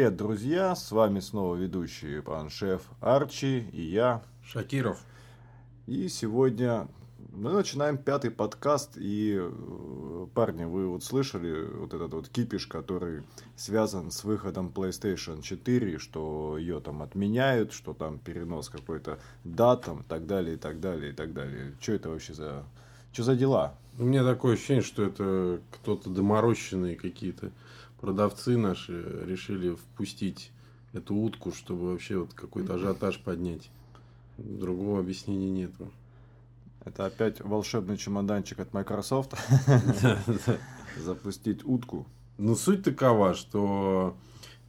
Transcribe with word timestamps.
Привет, 0.00 0.16
друзья! 0.16 0.74
С 0.74 0.92
вами 0.92 1.20
снова 1.20 1.56
ведущий 1.56 2.22
пан 2.22 2.48
шеф 2.48 2.80
Арчи 3.02 3.68
и 3.70 3.82
я. 3.82 4.22
Шакиров. 4.42 4.98
И 5.86 6.08
сегодня 6.08 6.88
мы 7.34 7.52
начинаем 7.52 7.98
пятый 7.98 8.30
подкаст. 8.30 8.92
И, 8.96 9.38
э, 9.38 10.26
парни, 10.32 10.64
вы 10.64 10.88
вот 10.88 11.04
слышали 11.04 11.66
вот 11.76 11.92
этот 11.92 12.14
вот 12.14 12.30
кипиш, 12.30 12.66
который 12.66 13.24
связан 13.56 14.10
с 14.10 14.24
выходом 14.24 14.72
PlayStation 14.74 15.42
4, 15.42 15.98
что 15.98 16.56
ее 16.56 16.80
там 16.80 17.02
отменяют, 17.02 17.74
что 17.74 17.92
там 17.92 18.18
перенос 18.18 18.70
какой-то 18.70 19.18
датам, 19.44 20.02
так 20.08 20.26
далее, 20.26 20.54
и 20.54 20.58
так 20.58 20.80
далее, 20.80 21.12
и 21.12 21.14
так 21.14 21.34
далее. 21.34 21.74
Что 21.78 21.92
это 21.92 22.08
вообще 22.08 22.32
за... 22.32 22.64
Что 23.12 23.24
за 23.24 23.36
дела? 23.36 23.74
У 23.98 24.04
меня 24.04 24.24
такое 24.24 24.54
ощущение, 24.54 24.82
что 24.82 25.02
это 25.02 25.60
кто-то 25.70 26.08
доморощенные 26.08 26.96
какие-то 26.96 27.52
продавцы 28.00 28.56
наши 28.56 29.24
решили 29.26 29.74
впустить 29.74 30.52
эту 30.92 31.14
утку, 31.14 31.52
чтобы 31.52 31.92
вообще 31.92 32.18
вот 32.18 32.32
какой-то 32.34 32.74
ажиотаж 32.74 33.20
поднять. 33.22 33.70
Другого 34.38 35.00
объяснения 35.00 35.50
нету. 35.50 35.92
Это 36.84 37.04
опять 37.04 37.40
волшебный 37.40 37.98
чемоданчик 37.98 38.58
от 38.58 38.72
Microsoft. 38.72 39.34
Запустить 40.96 41.64
утку. 41.64 42.06
Ну, 42.38 42.54
суть 42.56 42.82
такова, 42.82 43.34
что... 43.34 44.16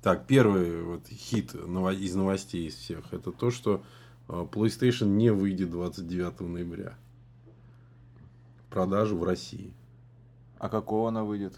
Так, 0.02 0.26
первый 0.26 0.82
вот 0.82 1.08
хит 1.08 1.54
из 1.54 2.16
новостей 2.16 2.68
из 2.68 2.76
всех, 2.76 3.14
это 3.14 3.32
то, 3.32 3.52
что 3.52 3.84
э, 4.28 4.48
PlayStation 4.52 5.06
не 5.06 5.32
выйдет 5.32 5.70
29 5.70 6.40
ноября 6.40 6.98
в 8.66 8.72
продажу 8.72 9.16
в 9.16 9.24
России. 9.24 9.76
А 10.58 10.70
какого 10.70 11.10
она 11.10 11.24
выйдет? 11.24 11.54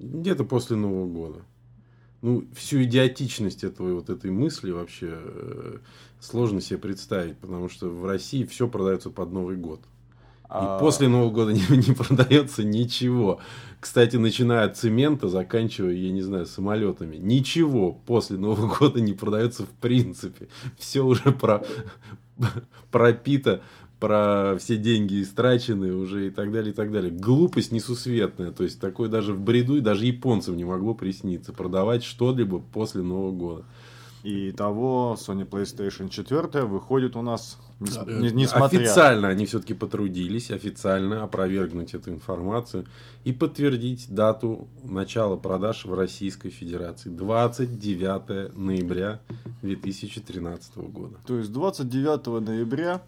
Где-то 0.00 0.44
после 0.44 0.76
Нового 0.76 1.06
года. 1.06 1.40
Ну, 2.22 2.44
всю 2.54 2.82
идиотичность 2.82 3.64
этого, 3.64 3.94
вот 3.94 4.10
этой 4.10 4.30
мысли 4.30 4.70
вообще 4.70 5.08
э, 5.12 5.76
сложно 6.20 6.60
себе 6.60 6.78
представить, 6.78 7.38
потому 7.38 7.68
что 7.68 7.88
в 7.88 8.04
России 8.04 8.44
все 8.44 8.68
продается 8.68 9.10
под 9.10 9.32
Новый 9.32 9.56
год. 9.56 9.80
А- 10.48 10.76
И 10.76 10.80
после 10.80 11.08
Нового 11.08 11.30
года 11.30 11.52
не, 11.54 11.62
не 11.76 11.94
продается 11.94 12.64
ничего. 12.64 13.40
Кстати, 13.78 14.16
начиная 14.16 14.64
от 14.66 14.76
цемента, 14.76 15.28
заканчивая, 15.28 15.94
я 15.94 16.10
не 16.10 16.22
знаю, 16.22 16.44
самолетами. 16.46 17.16
Ничего 17.16 17.92
после 17.92 18.36
Нового 18.36 18.74
года 18.74 19.00
не 19.00 19.12
продается 19.14 19.64
в 19.64 19.70
принципе. 19.70 20.48
Все 20.78 21.02
уже 21.02 21.32
про, 21.32 21.64
пропито, 22.90 23.62
про 24.00 24.56
все 24.58 24.76
деньги 24.78 25.22
истрачены 25.22 25.92
уже 25.94 26.28
и 26.28 26.30
так 26.30 26.50
далее, 26.50 26.72
и 26.72 26.74
так 26.74 26.90
далее. 26.90 27.12
Глупость 27.12 27.70
несусветная. 27.70 28.50
То 28.50 28.64
есть, 28.64 28.80
такое 28.80 29.08
даже 29.08 29.34
в 29.34 29.40
бреду 29.40 29.76
и 29.76 29.80
даже 29.80 30.06
японцам 30.06 30.56
не 30.56 30.64
могло 30.64 30.94
присниться. 30.94 31.52
Продавать 31.52 32.02
что-либо 32.02 32.58
после 32.58 33.02
Нового 33.02 33.32
года. 33.32 33.64
И 34.22 34.52
того 34.52 35.16
Sony 35.18 35.48
PlayStation 35.48 36.10
4 36.10 36.64
выходит 36.64 37.16
у 37.16 37.22
нас, 37.22 37.58
не- 37.78 38.30
несмотря... 38.32 38.78
Официально 38.80 39.28
они 39.28 39.46
все-таки 39.46 39.72
потрудились, 39.72 40.50
официально 40.50 41.22
опровергнуть 41.22 41.94
эту 41.94 42.10
информацию 42.10 42.84
и 43.24 43.32
подтвердить 43.32 44.14
дату 44.14 44.68
начала 44.84 45.36
продаж 45.36 45.86
в 45.86 45.94
Российской 45.94 46.50
Федерации. 46.50 47.08
29 47.08 48.56
ноября 48.56 49.20
2013 49.62 50.76
года. 50.76 51.16
То 51.26 51.38
есть 51.38 51.50
29 51.50 52.46
ноября 52.46 53.02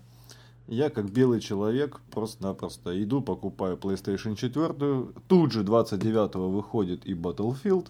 я, 0.68 0.90
как 0.90 1.10
белый 1.10 1.40
человек, 1.40 2.00
просто-напросто 2.10 3.02
иду, 3.02 3.20
покупаю 3.20 3.76
PlayStation 3.76 4.36
4, 4.36 5.12
тут 5.28 5.52
же 5.52 5.62
29 5.62 6.34
выходит 6.36 7.04
и 7.04 7.14
Battlefield, 7.14 7.88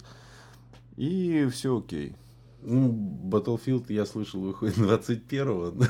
и 0.97 1.47
все 1.51 1.77
окей. 1.77 2.15
Ну, 2.61 2.89
Battlefield, 3.25 3.85
я 3.89 4.05
слышал, 4.05 4.41
выходит 4.41 4.75
21 4.75 5.87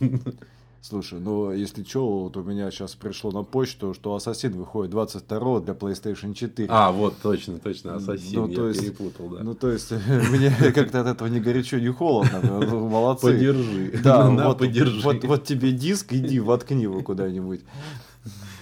Слушай, 0.88 1.18
ну 1.18 1.50
если 1.50 1.82
что, 1.82 2.20
вот 2.24 2.36
у 2.36 2.44
меня 2.44 2.70
сейчас 2.70 2.94
пришло 2.94 3.32
на 3.32 3.42
почту, 3.42 3.92
что 3.92 4.14
Ассасин 4.14 4.52
выходит 4.52 4.92
22 4.92 5.60
для 5.62 5.74
PlayStation 5.74 6.32
4. 6.32 6.68
А, 6.70 6.92
вот, 6.92 7.14
точно, 7.20 7.58
точно, 7.58 7.96
Ассасин, 7.96 8.42
Ну, 8.42 8.48
я 8.48 8.54
то 8.54 8.68
есть- 8.68 8.80
перепутал, 8.82 9.28
да. 9.30 9.42
Ну, 9.42 9.54
то 9.56 9.68
есть, 9.72 9.90
мне 10.30 10.50
как-то 10.72 11.00
от 11.00 11.08
этого 11.08 11.26
ни 11.26 11.40
горячо, 11.40 11.80
ни 11.80 11.88
холодно. 11.88 12.40
Ну, 12.40 12.88
Молодцы. 12.88 13.32
Подержи. 13.32 13.98
Да, 14.04 14.30
На, 14.30 14.46
вот, 14.48 14.58
подержи. 14.58 15.00
Вот, 15.02 15.24
вот 15.24 15.42
тебе 15.44 15.72
диск, 15.72 16.12
иди, 16.12 16.38
воткни 16.38 16.82
его 16.82 17.02
куда-нибудь. 17.02 17.62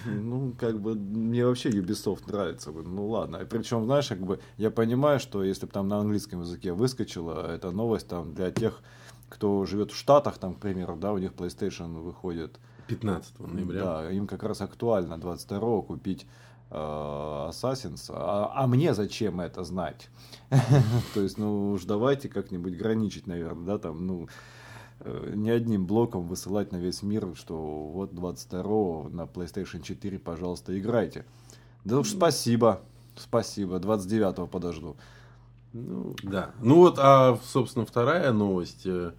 Ну, 0.05 0.53
как 0.59 0.79
бы, 0.79 0.95
мне 0.95 1.45
вообще 1.45 1.69
Ubisoft 1.69 2.31
нравится. 2.31 2.71
Ну, 2.71 3.07
ладно. 3.07 3.39
Причем, 3.47 3.85
знаешь, 3.85 4.07
как 4.07 4.19
бы, 4.25 4.39
я 4.57 4.71
понимаю, 4.71 5.19
что 5.19 5.43
если 5.43 5.67
бы 5.67 5.71
там 5.71 5.87
на 5.87 5.99
английском 5.99 6.41
языке 6.41 6.73
выскочила 6.73 7.53
эта 7.53 7.69
новость 7.69 8.07
там 8.07 8.33
для 8.33 8.49
тех, 8.49 8.81
кто 9.29 9.65
живет 9.65 9.91
в 9.91 9.97
Штатах, 9.97 10.37
там, 10.37 10.55
к 10.55 10.59
примеру, 10.59 10.95
да, 10.95 11.13
у 11.13 11.17
них 11.17 11.33
PlayStation 11.33 12.01
выходит 12.01 12.59
15 12.87 13.39
ноября. 13.39 13.83
да, 13.83 14.11
им 14.11 14.27
как 14.27 14.43
раз 14.43 14.61
актуально 14.61 15.17
22 15.17 15.81
купить 15.81 16.25
э, 16.69 16.75
Assassin's. 16.75 18.05
А, 18.09 18.51
а 18.53 18.67
мне 18.67 18.93
зачем 18.93 19.41
это 19.41 19.63
знать? 19.63 20.09
То 21.13 21.21
есть, 21.21 21.37
ну 21.37 21.71
уж 21.71 21.85
давайте 21.85 22.29
как-нибудь 22.29 22.77
граничить, 22.77 23.27
наверное, 23.27 23.65
да, 23.65 23.77
там, 23.79 24.05
ну, 24.05 24.27
э, 24.99 25.31
не 25.35 25.49
одним 25.49 25.85
блоком 25.85 26.27
высылать 26.27 26.71
на 26.71 26.77
весь 26.77 27.01
мир, 27.01 27.35
что 27.35 27.57
вот 27.57 28.13
22 28.13 29.09
на 29.09 29.23
PlayStation 29.23 29.81
4, 29.81 30.19
пожалуйста, 30.19 30.77
играйте. 30.77 31.25
Да 31.83 31.99
уж 31.99 32.09
спасибо, 32.09 32.81
спасибо, 33.15 33.79
29 33.79 34.49
подожду. 34.49 34.95
Ну, 35.75 36.15
да. 36.23 36.55
Ну 36.61 36.75
вот, 36.75 36.95
а, 36.99 37.37
собственно, 37.43 37.85
вторая 37.85 38.31
новость, 38.31 38.85
э, 38.85 39.11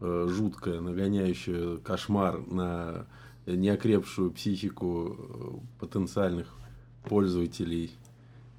э, 0.00 0.26
жуткая, 0.28 0.82
нагоняющая 0.82 1.78
кошмар 1.78 2.46
на 2.46 3.06
неокрепшую 3.46 4.30
психику 4.30 5.16
э, 5.18 5.80
потенциальных 5.80 6.54
пользователей 7.08 7.92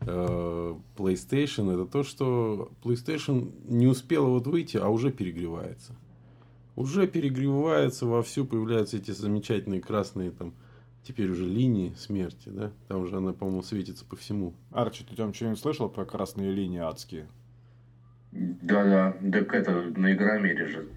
э, 0.01 0.75
PlayStation, 0.97 1.71
это 1.71 1.85
то, 1.85 2.01
что 2.03 2.71
PlayStation 2.81 3.53
не 3.71 3.85
успела 3.85 4.25
вот 4.29 4.47
выйти, 4.47 4.77
а 4.77 4.87
уже 4.89 5.11
перегревается. 5.11 5.95
Уже 6.75 7.05
перегревается, 7.05 8.07
вовсю 8.07 8.45
появляются 8.45 8.97
эти 8.97 9.11
замечательные 9.11 9.79
красные 9.79 10.31
там 10.31 10.55
теперь 11.03 11.29
уже 11.29 11.45
линии 11.45 11.93
смерти, 11.99 12.49
да? 12.49 12.71
Там 12.87 13.01
уже 13.01 13.17
она, 13.17 13.33
по-моему, 13.33 13.61
светится 13.61 14.05
по 14.05 14.15
всему. 14.15 14.55
Арчи, 14.71 15.03
ты 15.03 15.15
там 15.15 15.35
что-нибудь 15.35 15.59
слышал 15.59 15.87
про 15.87 16.03
красные 16.03 16.51
линии 16.51 16.79
адские? 16.79 17.27
Да-да, 18.33 19.13
так 19.31 19.53
это 19.53 19.91
на 19.95 20.11
Игромире 20.13 20.65
же 20.65 20.87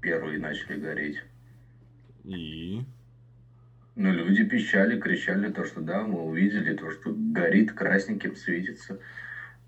первые 0.00 0.36
начали 0.36 0.76
гореть. 0.76 1.22
И... 2.24 2.80
Ну, 3.94 4.10
люди 4.10 4.42
пищали, 4.42 4.96
кричали 4.96 5.48
то, 5.48 5.62
что 5.62 5.80
да, 5.80 6.02
мы 6.02 6.22
увидели 6.22 6.72
то, 6.72 6.90
что 6.90 7.12
горит, 7.14 7.70
красненьким 7.70 8.34
светится. 8.34 8.98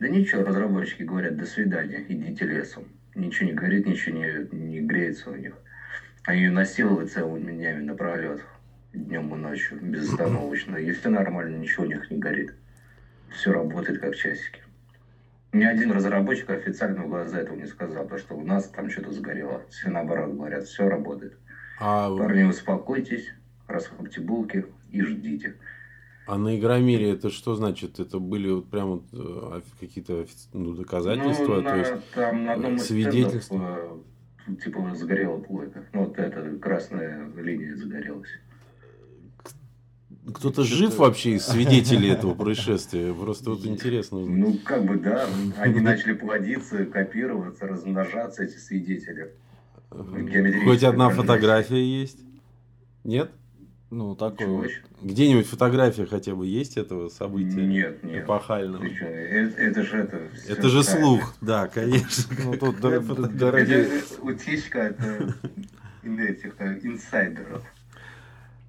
Да 0.01 0.09
ничего, 0.09 0.43
разработчики 0.43 1.03
говорят, 1.03 1.37
до 1.37 1.45
свидания, 1.45 2.05
идите 2.09 2.45
лесом. 2.45 2.89
Ничего 3.15 3.47
не 3.47 3.55
горит, 3.55 3.87
ничего 3.87 4.17
не, 4.17 4.47
не 4.51 4.81
греется 4.81 5.31
у 5.31 5.37
них. 5.37 5.53
Они 6.25 6.49
насилуют 6.49 7.09
целыми 7.11 7.53
днями 7.53 7.79
напролет, 7.79 8.41
днем 8.93 9.33
и 9.33 9.37
ночью, 9.37 9.79
безостановочно. 9.81 10.75
И 10.75 10.91
все 10.91 11.09
нормально, 11.11 11.57
ничего 11.57 11.85
у 11.85 11.87
них 11.87 12.11
не 12.11 12.19
горит. 12.19 12.53
Все 13.31 13.53
работает 13.53 14.01
как 14.01 14.17
часики. 14.17 14.66
Ни 15.53 15.65
один 15.65 15.93
разработчик 15.93 16.51
официально 16.51 17.05
в 17.05 17.09
глаза 17.09 17.39
этого 17.39 17.57
не 17.57 17.67
сказал, 17.67 18.03
потому 18.05 18.21
что 18.21 18.35
у 18.35 18.45
нас 18.45 18.69
там 18.69 18.91
что-то 18.91 19.13
сгорело. 19.13 19.63
Все 19.71 19.89
наоборот 19.89 20.35
говорят, 20.35 20.65
все 20.65 20.89
работает. 20.89 21.39
А 21.81 22.15
Парни, 22.15 22.43
успокойтесь, 22.43 23.33
расхлопьте 23.67 24.21
булки 24.21 24.67
и 24.91 25.03
ждите. 25.03 25.55
А 26.27 26.39
на 26.39 26.59
Игромире 26.59 27.13
это 27.13 27.31
что 27.31 27.55
значит? 27.55 28.01
Это 28.01 28.19
были 28.19 28.51
вот 28.51 28.69
прям 28.69 28.89
вот, 28.89 29.05
э, 29.13 29.61
какие-то 29.79 30.27
ну, 30.53 30.75
доказательства? 30.75 31.57
Ну, 31.57 31.63
то 31.63 31.69
на- 31.69 31.77
есть, 31.77 32.11
там 32.15 32.45
на 32.45 32.53
одном 32.55 32.73
э, 32.73 32.77
из 32.77 32.85
стендов, 32.85 33.47
э, 33.51 33.99
типа 34.65 34.95
сгорела 34.95 35.39
плойка. 35.39 35.85
Ну, 35.93 36.05
вот 36.07 36.19
эта 36.19 36.59
красная 36.59 37.31
линия 37.37 37.77
загорелась. 37.77 38.29
Кто-то 40.35 40.65
жив 40.65 40.97
вообще 40.99 41.37
из 41.37 41.47
свидетелей 41.47 42.11
этого 42.11 42.35
происшествия? 42.43 43.13
Просто 43.13 43.51
вот 43.51 43.65
интересно. 43.65 44.19
Ну, 44.19 44.59
как 44.65 44.85
бы, 44.85 44.97
да, 44.97 45.27
они 45.59 45.81
начали 45.81 46.13
плодиться, 46.13 46.85
копироваться, 46.87 47.67
размножаться, 47.67 48.45
эти 48.45 48.57
свидетели. 48.57 49.33
Хоть 50.65 50.83
одна 50.83 51.11
фотография 51.11 51.85
есть? 51.85 52.19
Нет? 53.05 53.31
Ну, 53.91 54.17
такой 54.17 54.47
вот. 54.47 54.67
Где-нибудь 55.01 55.47
фотография 55.47 56.07
хотя 56.07 56.35
бы 56.35 56.47
есть 56.47 56.77
этого 56.77 57.09
события? 57.09 57.63
Нет, 57.63 58.03
нет. 58.03 58.25
Эпохального. 58.25 58.83
Ты 58.83 59.05
это, 59.05 59.61
это 59.61 59.83
же 59.85 59.99
это. 59.99 60.17
Это 60.49 60.69
же 60.69 60.83
правильно. 60.83 61.07
слух, 61.07 61.35
да, 61.41 61.69
конечно. 61.69 62.35
Ну, 62.45 62.57
тут 62.57 62.81
дорогие... 62.81 63.83
Это 63.83 64.23
утечка 64.23 64.87
от 64.89 64.97
э, 65.01 65.29
этих 66.03 66.55
э, 66.59 66.81
инсайдеров. 66.83 67.63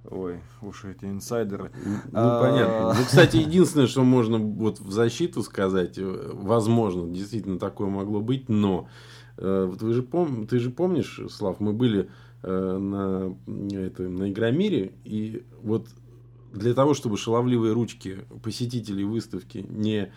Ой, 0.10 0.40
уж 0.62 0.86
эти 0.86 1.06
инсайдеры. 1.06 1.72
Ну, 1.84 1.98
А, 2.14 2.42
понятно. 2.42 2.94
Ну, 2.98 3.06
кстати, 3.06 3.38
единственное, 3.38 3.88
что 3.88 4.04
можно 4.04 4.38
вот 4.38 4.80
в 4.80 4.92
защиту 4.92 5.44
сказать, 5.44 5.98
э, 5.98 6.32
возможно, 6.34 7.14
действительно 7.14 7.60
такое 7.60 7.90
могло 7.90 8.22
быть, 8.22 8.48
но 8.48 8.88
э, 9.38 9.68
вот 9.70 9.82
вы 9.82 9.94
же 9.94 10.04
пом... 10.04 10.48
ты 10.48 10.60
же 10.60 10.70
помнишь, 10.70 11.20
Слав, 11.30 11.60
мы 11.60 11.74
были 11.74 12.10
э, 12.44 12.78
на, 12.78 13.36
это, 13.76 14.04
на 14.04 14.32
Игромире, 14.32 14.94
и 15.04 15.44
вот 15.62 15.88
для 16.54 16.74
того, 16.74 16.94
чтобы 16.94 17.18
шаловливые 17.18 17.74
ручки 17.74 18.20
посетителей 18.42 19.04
выставки 19.04 19.66
не 19.70 20.12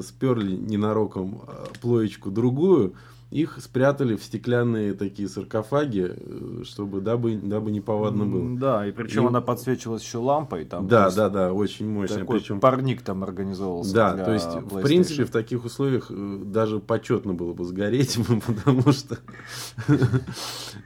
сперли 0.00 0.54
ненароком 0.54 1.42
плоечку 1.80 2.30
другую, 2.30 2.94
их 3.32 3.58
спрятали 3.62 4.14
в 4.14 4.22
стеклянные 4.22 4.92
такие 4.92 5.26
саркофаги, 5.28 6.12
э, 6.14 6.62
чтобы 6.64 7.00
дабы, 7.00 7.36
дабы 7.36 7.70
неповадно 7.72 8.26
было. 8.26 8.40
М, 8.42 8.58
Да, 8.58 8.86
и 8.86 8.92
причем 8.92 9.24
И- 9.24 9.28
она 9.28 9.40
подсвечивалась 9.40 10.02
еще 10.02 10.18
лампой. 10.18 10.64
Там, 10.66 10.86
Да, 10.86 11.10
да, 11.10 11.28
да, 11.30 11.52
очень 11.52 11.88
мощно. 11.88 12.18
Такой 12.18 12.38
Причем 12.40 12.60
парник 12.60 13.00
там 13.02 13.22
организовался. 13.24 13.94
да, 13.94 14.14
для 14.14 14.24
то 14.26 14.32
есть, 14.34 14.48
в 14.54 14.82
принципе, 14.82 15.24
в 15.24 15.30
таких 15.30 15.64
условиях 15.64 16.06
э, 16.10 16.42
даже 16.44 16.78
почетно 16.78 17.32
было 17.32 17.54
бы 17.54 17.64
сгореть, 17.64 18.18
потому 18.46 18.92
что 18.92 19.18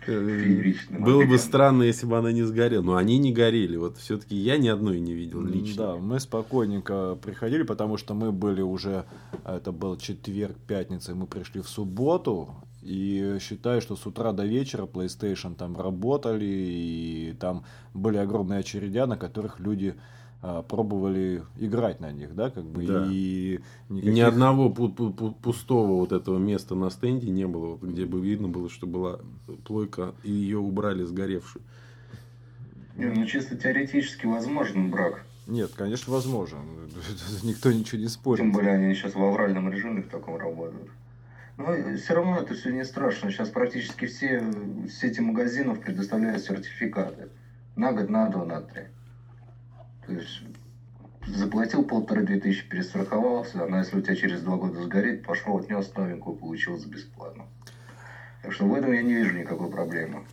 э, 0.06 0.74
было 0.90 1.24
бы 1.26 1.38
странно, 1.38 1.82
если 1.82 2.06
бы 2.06 2.16
она 2.16 2.32
не 2.32 2.42
сгорела. 2.44 2.82
Но 2.82 2.96
они 2.96 3.18
не 3.18 3.32
горели. 3.32 3.76
Вот 3.76 3.96
все-таки 3.98 4.36
я 4.36 4.56
ни 4.58 4.68
одной 4.68 5.00
не 5.00 5.14
видел 5.14 5.42
лично. 5.42 5.76
Да, 5.86 5.96
мы 5.96 6.20
спокойненько 6.20 7.16
приходили, 7.22 7.62
потому 7.64 7.96
что 7.96 8.14
мы 8.14 8.32
были 8.32 8.62
уже, 8.62 9.04
это 9.44 9.72
был 9.72 9.96
четверг, 9.96 10.56
пятница, 10.66 11.12
и 11.12 11.14
мы 11.14 11.26
пришли 11.26 11.60
в 11.60 11.68
субботу. 11.68 12.35
И 12.82 13.38
считаю, 13.40 13.80
что 13.80 13.96
с 13.96 14.06
утра 14.06 14.32
до 14.32 14.44
вечера 14.44 14.86
PlayStation 14.86 15.54
там 15.56 15.76
работали, 15.80 16.44
и 16.44 17.34
там 17.40 17.64
были 17.94 18.16
огромные 18.18 18.60
очередя, 18.60 19.06
на 19.06 19.16
которых 19.16 19.58
люди 19.60 19.94
а, 20.42 20.62
пробовали 20.62 21.42
играть 21.58 21.98
на 21.98 22.12
них, 22.12 22.34
да, 22.36 22.50
как 22.50 22.64
бы, 22.64 22.86
Да. 22.86 23.06
и 23.10 23.58
никаких- 23.88 24.14
Ни 24.14 24.20
одного 24.20 24.68
пу- 24.68 24.94
пу- 24.94 25.12
пу- 25.12 25.34
пустого 25.42 25.94
вот 25.96 26.12
этого 26.12 26.38
места 26.38 26.74
на 26.74 26.90
стенде 26.90 27.30
не 27.30 27.46
было, 27.46 27.68
вот 27.74 27.82
где 27.82 28.04
бы 28.04 28.20
видно 28.20 28.46
было, 28.46 28.68
что 28.68 28.86
была 28.86 29.18
плойка, 29.64 30.14
и 30.22 30.30
ее 30.30 30.58
убрали 30.58 31.02
сгоревшую. 31.04 31.62
Не, 32.96 33.06
Ну, 33.06 33.26
чисто 33.26 33.56
теоретически 33.56 34.26
возможен 34.26 34.90
брак. 34.90 35.24
Нет, 35.48 35.70
конечно, 35.74 36.12
возможно. 36.12 36.58
Никто 37.42 37.72
ничего 37.72 38.00
не 38.00 38.08
спорит. 38.08 38.42
Тем 38.42 38.52
более 38.52 38.74
они 38.74 38.94
сейчас 38.94 39.14
в 39.14 39.22
авральном 39.22 39.72
режиме 39.72 40.02
в 40.02 40.08
таком 40.08 40.36
работают. 40.36 40.88
Но 41.56 41.96
все 41.96 42.14
равно 42.14 42.38
это 42.38 42.54
все 42.54 42.70
не 42.70 42.84
страшно. 42.84 43.30
Сейчас 43.30 43.48
практически 43.48 44.06
все 44.06 44.44
сети 44.90 45.20
магазинов 45.20 45.80
предоставляют 45.80 46.42
сертификаты. 46.42 47.30
На 47.76 47.92
год, 47.92 48.10
на 48.10 48.28
два, 48.28 48.44
на 48.44 48.60
три. 48.60 48.84
То 50.06 50.12
есть 50.12 50.42
заплатил 51.26 51.82
полторы-две 51.84 52.38
тысячи, 52.38 52.68
перестраховался, 52.68 53.64
она 53.64 53.80
если 53.80 53.98
у 53.98 54.00
тебя 54.00 54.14
через 54.14 54.42
два 54.42 54.56
года 54.56 54.80
сгорит, 54.82 55.26
пошел, 55.26 55.58
отнес 55.58 55.92
новенькую, 55.94 56.36
получил 56.36 56.78
за 56.78 56.88
бесплатно. 56.88 57.46
Так 58.42 58.52
что 58.52 58.66
в 58.66 58.74
этом 58.74 58.92
я 58.92 59.02
не 59.02 59.14
вижу 59.14 59.36
никакой 59.36 59.70
проблемы. 59.70 60.24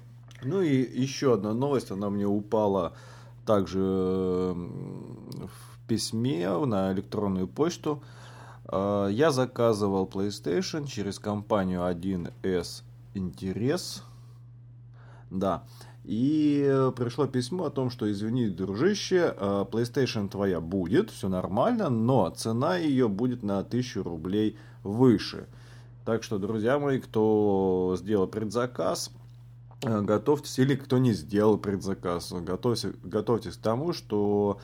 Ну 0.43 0.61
и 0.61 0.75
еще 0.75 1.33
одна 1.33 1.53
новость, 1.53 1.89
она 1.89 2.09
мне 2.09 2.27
упала 2.27 2.95
также 3.45 3.79
м, 3.79 5.47
в 5.47 5.87
письме 5.87 6.47
на 6.65 6.93
электронную 6.93 7.47
почту. 7.47 8.03
Э, 8.71 9.09
Я 9.11 9.31
заказывал 9.31 10.05
PlayStation 10.05 10.87
через 10.87 11.19
компанию 11.19 11.81
1С 11.81 12.83
Интерес. 13.13 14.03
Да. 15.29 15.63
И 16.03 16.89
пришло 16.97 17.27
письмо 17.27 17.65
о 17.65 17.69
том, 17.69 17.89
что 17.89 18.11
извини, 18.11 18.49
дружище, 18.49 19.33
э, 19.37 19.65
PlayStation 19.71 20.27
твоя 20.27 20.59
будет, 20.59 21.11
все 21.11 21.29
нормально, 21.29 21.89
но 21.89 22.29
цена 22.29 22.75
ее 22.75 23.07
будет 23.07 23.41
на 23.41 23.63
1000 23.63 24.03
рублей 24.03 24.57
выше. 24.83 25.47
Так 26.03 26.23
что, 26.23 26.37
друзья 26.37 26.77
мои, 26.77 26.99
кто 26.99 27.95
сделал 27.97 28.27
предзаказ, 28.27 29.11
э, 29.81 30.01
готовьтесь, 30.01 30.59
или 30.59 30.75
кто 30.75 30.97
не 30.97 31.13
сделал 31.13 31.57
предзаказ, 31.57 32.33
готовьтесь, 32.33 32.91
готовьтесь 33.03 33.55
к 33.55 33.61
тому, 33.61 33.93
что 33.93 34.59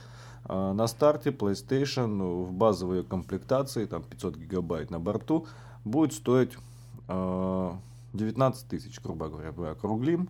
на 0.50 0.88
старте 0.88 1.30
PlayStation 1.30 2.46
в 2.46 2.52
базовой 2.52 3.04
комплектации, 3.04 3.86
там 3.86 4.04
500 4.04 4.36
гигабайт 4.36 4.90
на 4.90 5.00
борту, 5.00 5.46
будет 5.86 6.14
стоить 6.14 6.58
э, 7.08 7.72
19 8.14 8.68
тысяч, 8.68 9.00
грубо 9.02 9.30
говоря, 9.30 9.54
мы 9.56 9.70
округлим. 9.70 10.30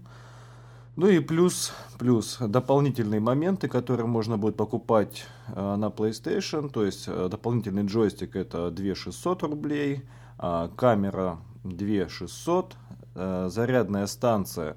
Ну 0.96 1.08
и 1.08 1.20
плюс, 1.20 1.72
плюс 1.98 2.38
дополнительные 2.40 3.22
моменты, 3.22 3.70
которые 3.70 4.06
можно 4.06 4.38
будет 4.38 4.58
покупать 4.58 5.26
э, 5.48 5.76
на 5.76 5.86
PlayStation. 5.86 6.70
То 6.70 6.84
есть 6.84 7.08
дополнительный 7.08 7.86
джойстик 7.86 8.36
это 8.36 8.70
2600 8.72 9.44
рублей, 9.44 10.04
а 10.38 10.70
камера 10.76 11.40
2600, 11.64 12.76
э, 13.16 13.48
зарядная 13.50 14.08
станция, 14.08 14.76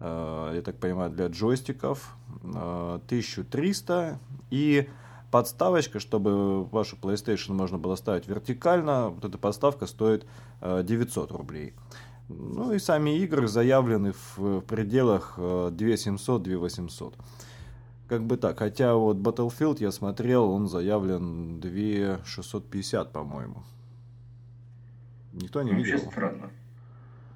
я 0.00 0.62
так 0.64 0.76
понимаю, 0.76 1.10
для 1.10 1.26
джойстиков 1.26 2.14
э, 2.44 3.00
1300 3.06 4.20
и 4.50 4.88
подставочка, 5.30 6.00
чтобы 6.00 6.64
вашу 6.64 6.96
PlayStation 6.96 7.52
можно 7.52 7.78
было 7.78 7.96
ставить 7.96 8.28
вертикально. 8.28 9.10
Вот 9.10 9.24
эта 9.24 9.38
подставка 9.38 9.86
стоит 9.86 10.26
э, 10.60 10.82
900 10.84 11.32
рублей. 11.32 11.74
Ну 12.28 12.72
и 12.72 12.78
сами 12.78 13.18
игры 13.18 13.48
заявлены 13.48 14.12
в, 14.12 14.38
в 14.38 14.60
пределах 14.60 15.38
2700-2800. 15.38 17.14
Как 18.06 18.22
бы 18.24 18.36
так. 18.36 18.58
Хотя 18.58 18.94
вот 18.94 19.18
Battlefield 19.18 19.78
я 19.80 19.92
смотрел, 19.92 20.50
он 20.50 20.68
заявлен 20.68 21.60
2650, 21.60 23.12
по-моему. 23.12 23.62
Никто 25.32 25.62
не 25.62 25.72
Вообще 25.72 25.92
видел. 25.92 26.10
странно. 26.10 26.50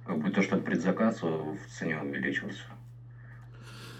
Как 0.04 0.18
бы 0.18 0.30
то, 0.30 0.42
что 0.42 0.56
предзаказ 0.56 1.22
в 1.22 1.56
цене 1.78 2.00
увеличился. 2.00 2.64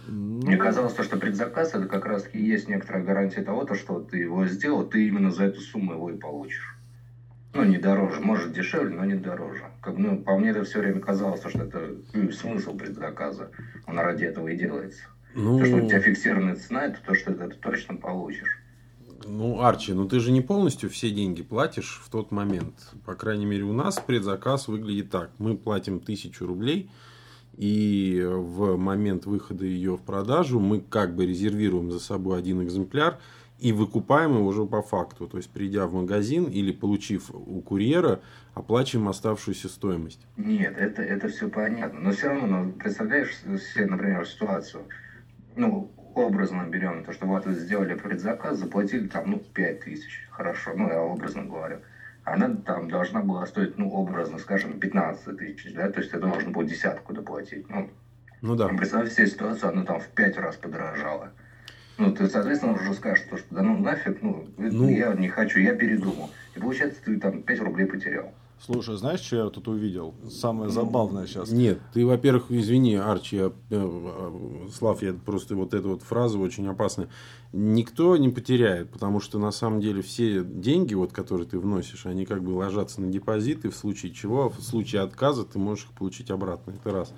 Ну, 0.09 0.47
Мне 0.47 0.57
казалось, 0.57 0.95
то, 0.95 1.03
что 1.03 1.17
предзаказ 1.17 1.75
это 1.75 1.87
как 1.87 2.07
раз 2.07 2.29
и 2.33 2.43
есть 2.43 2.69
некоторая 2.69 3.05
гарантия 3.05 3.43
того, 3.43 3.65
то, 3.65 3.75
что 3.75 4.01
ты 4.01 4.19
его 4.19 4.47
сделал, 4.47 4.85
ты 4.85 5.07
именно 5.07 5.31
за 5.31 5.45
эту 5.45 5.61
сумму 5.61 5.95
его 5.95 6.11
и 6.11 6.19
получишь. 6.19 6.77
Ну, 7.55 7.65
не 7.65 7.79
дороже. 7.79 8.21
Может, 8.21 8.53
дешевле, 8.53 8.97
но 8.97 9.05
не 9.05 9.15
дороже. 9.15 9.65
Как, 9.83 9.99
ну, 9.99 10.19
по 10.19 10.39
мне 10.39 10.51
это 10.51 10.65
все 10.65 10.81
время 10.81 11.01
казалось, 11.01 11.41
то, 11.41 11.51
что 11.51 11.65
это 11.65 11.97
ну, 12.15 12.33
смысл 12.33 12.77
предзаказа. 12.77 13.51
Он 13.87 13.99
ради 13.99 14.25
этого 14.25 14.49
и 14.49 14.57
делается. 14.57 15.03
Ну, 15.35 15.59
То, 15.59 15.67
что 15.67 15.77
у 15.77 15.89
тебя 15.89 16.01
фиксированная 16.01 16.57
цена, 16.57 16.87
это 16.87 16.99
то, 17.05 17.15
что 17.15 17.33
ты 17.35 17.45
это 17.45 17.57
точно 17.57 17.97
получишь. 17.97 18.59
ну, 19.27 19.61
Арчи, 19.63 19.93
ну 19.93 20.09
ты 20.09 20.21
же 20.21 20.31
не 20.33 20.41
полностью 20.41 20.91
все 20.91 21.11
деньги 21.11 21.43
платишь 21.43 22.03
в 22.05 22.11
тот 22.11 22.33
момент. 22.33 22.75
По 23.07 23.15
крайней 23.15 23.47
мере, 23.47 23.65
у 23.65 23.73
нас 23.73 23.99
предзаказ 23.99 24.69
выглядит 24.69 25.11
так. 25.11 25.31
Мы 25.39 25.57
платим 25.57 26.01
тысячу 26.01 26.47
рублей, 26.47 26.91
и 27.57 28.23
в 28.25 28.77
момент 28.77 29.27
выхода 29.27 29.65
ее 29.65 29.97
в 29.97 30.03
продажу 30.03 30.59
мы 30.59 30.81
как 30.81 31.15
бы 31.15 31.27
резервируем 31.27 31.91
за 31.91 32.01
собой 32.01 32.39
один 32.39 32.63
экземпляр 32.63 33.19
и 33.63 33.73
выкупаем 33.73 34.35
его 34.35 34.47
уже 34.47 34.65
по 34.65 34.83
факту. 34.83 35.29
То 35.29 35.37
есть, 35.37 35.51
придя 35.51 35.87
в 35.87 35.95
магазин 35.95 36.45
или 36.45 36.73
получив 36.73 37.31
у 37.33 37.61
курьера, 37.61 38.21
оплачиваем 38.55 39.09
оставшуюся 39.09 39.69
стоимость. 39.69 40.27
Нет, 40.37 40.77
это, 40.77 41.03
это 41.03 41.29
все 41.29 41.49
понятно. 41.49 42.01
Но 42.01 42.11
все 42.11 42.29
равно, 42.29 42.65
ну, 42.65 42.73
представляешь 42.73 43.37
себе, 43.37 43.87
например, 43.87 44.27
ситуацию. 44.27 44.83
Ну, 45.55 45.93
образно 46.15 46.67
берем 46.69 47.05
то, 47.05 47.13
что 47.13 47.27
вот 47.27 47.47
вы 47.47 47.55
сделали 47.55 47.95
предзаказ, 47.95 48.59
заплатили 48.59 49.07
там, 49.07 49.31
ну, 49.31 49.43
5 49.55 49.81
тысяч. 49.81 50.27
Хорошо, 50.31 50.73
ну, 50.75 50.89
я 50.89 51.01
образно 51.01 51.45
говорю. 51.45 51.79
Она 52.25 52.55
там 52.55 52.89
должна 52.89 53.21
была 53.21 53.47
стоить, 53.47 53.79
ну, 53.79 53.91
образно, 53.91 54.39
скажем, 54.39 54.79
15 54.79 55.37
тысяч, 55.37 55.73
да, 55.75 55.89
то 55.91 56.01
есть 56.01 56.13
это 56.13 56.27
нужно 56.27 56.51
было 56.51 56.65
десятку 56.65 57.13
доплатить. 57.13 57.69
Ну, 57.69 57.91
Ну 58.41 58.55
да. 58.55 58.69
представь 58.69 59.11
себе 59.11 59.27
ситуацию, 59.27 59.71
она 59.71 59.85
там 59.85 59.99
в 59.99 60.09
5 60.09 60.39
раз 60.39 60.57
подорожала. 60.57 61.33
Ну, 61.99 62.15
ты, 62.15 62.27
соответственно, 62.27 62.73
уже 62.75 62.95
скажешь, 62.95 63.27
то, 63.29 63.37
что 63.37 63.55
да 63.55 63.63
ну 63.63 63.77
нафиг, 63.77 64.23
ну, 64.23 64.47
Ну. 64.57 64.89
я 64.89 65.13
не 65.15 65.29
хочу, 65.29 65.59
я 65.59 65.75
передумал. 65.75 66.31
И 66.55 66.61
получается, 66.61 67.03
ты 67.05 67.19
там 67.19 67.43
5 67.43 67.61
рублей 67.61 67.87
потерял. 67.87 68.33
Слушай, 68.65 68.97
знаешь, 68.97 69.21
что 69.21 69.37
я 69.37 69.51
тут 69.51 69.67
увидел? 69.67 70.15
Самое 70.31 70.71
забавное 70.71 71.27
сейчас. 71.27 71.51
Нет, 71.51 71.81
ты, 71.93 72.07
во-первых, 72.07 72.45
извини, 72.51 72.95
Арчи, 72.95 73.37
я, 73.37 73.47
э, 73.47 73.51
э, 73.71 74.69
Слав, 74.73 75.03
я 75.03 75.15
просто 75.15 75.57
вот 75.57 75.75
эту 75.75 75.89
вот 75.89 76.03
фразу 76.03 76.39
очень 76.39 76.69
опасная. 76.69 77.09
Никто 77.53 78.17
не 78.17 78.29
потеряет, 78.29 78.91
потому 78.91 79.19
что 79.19 79.41
на 79.41 79.51
самом 79.51 79.81
деле 79.81 80.01
все 80.01 80.45
деньги, 80.45 80.95
вот, 80.95 81.13
которые 81.13 81.49
ты 81.49 81.59
вносишь, 81.59 82.07
они 82.07 82.25
как 82.25 82.45
бы 82.45 82.51
ложатся 82.51 83.01
на 83.01 83.09
депозиты, 83.09 83.69
в 83.69 83.75
случае 83.75 84.13
чего, 84.13 84.49
в 84.49 84.63
случае 84.63 85.03
отказа 85.03 85.45
ты 85.45 85.59
можешь 85.59 85.87
их 85.87 85.91
получить 85.93 86.31
обратно. 86.31 86.71
Это 86.71 86.93
раз. 86.93 87.13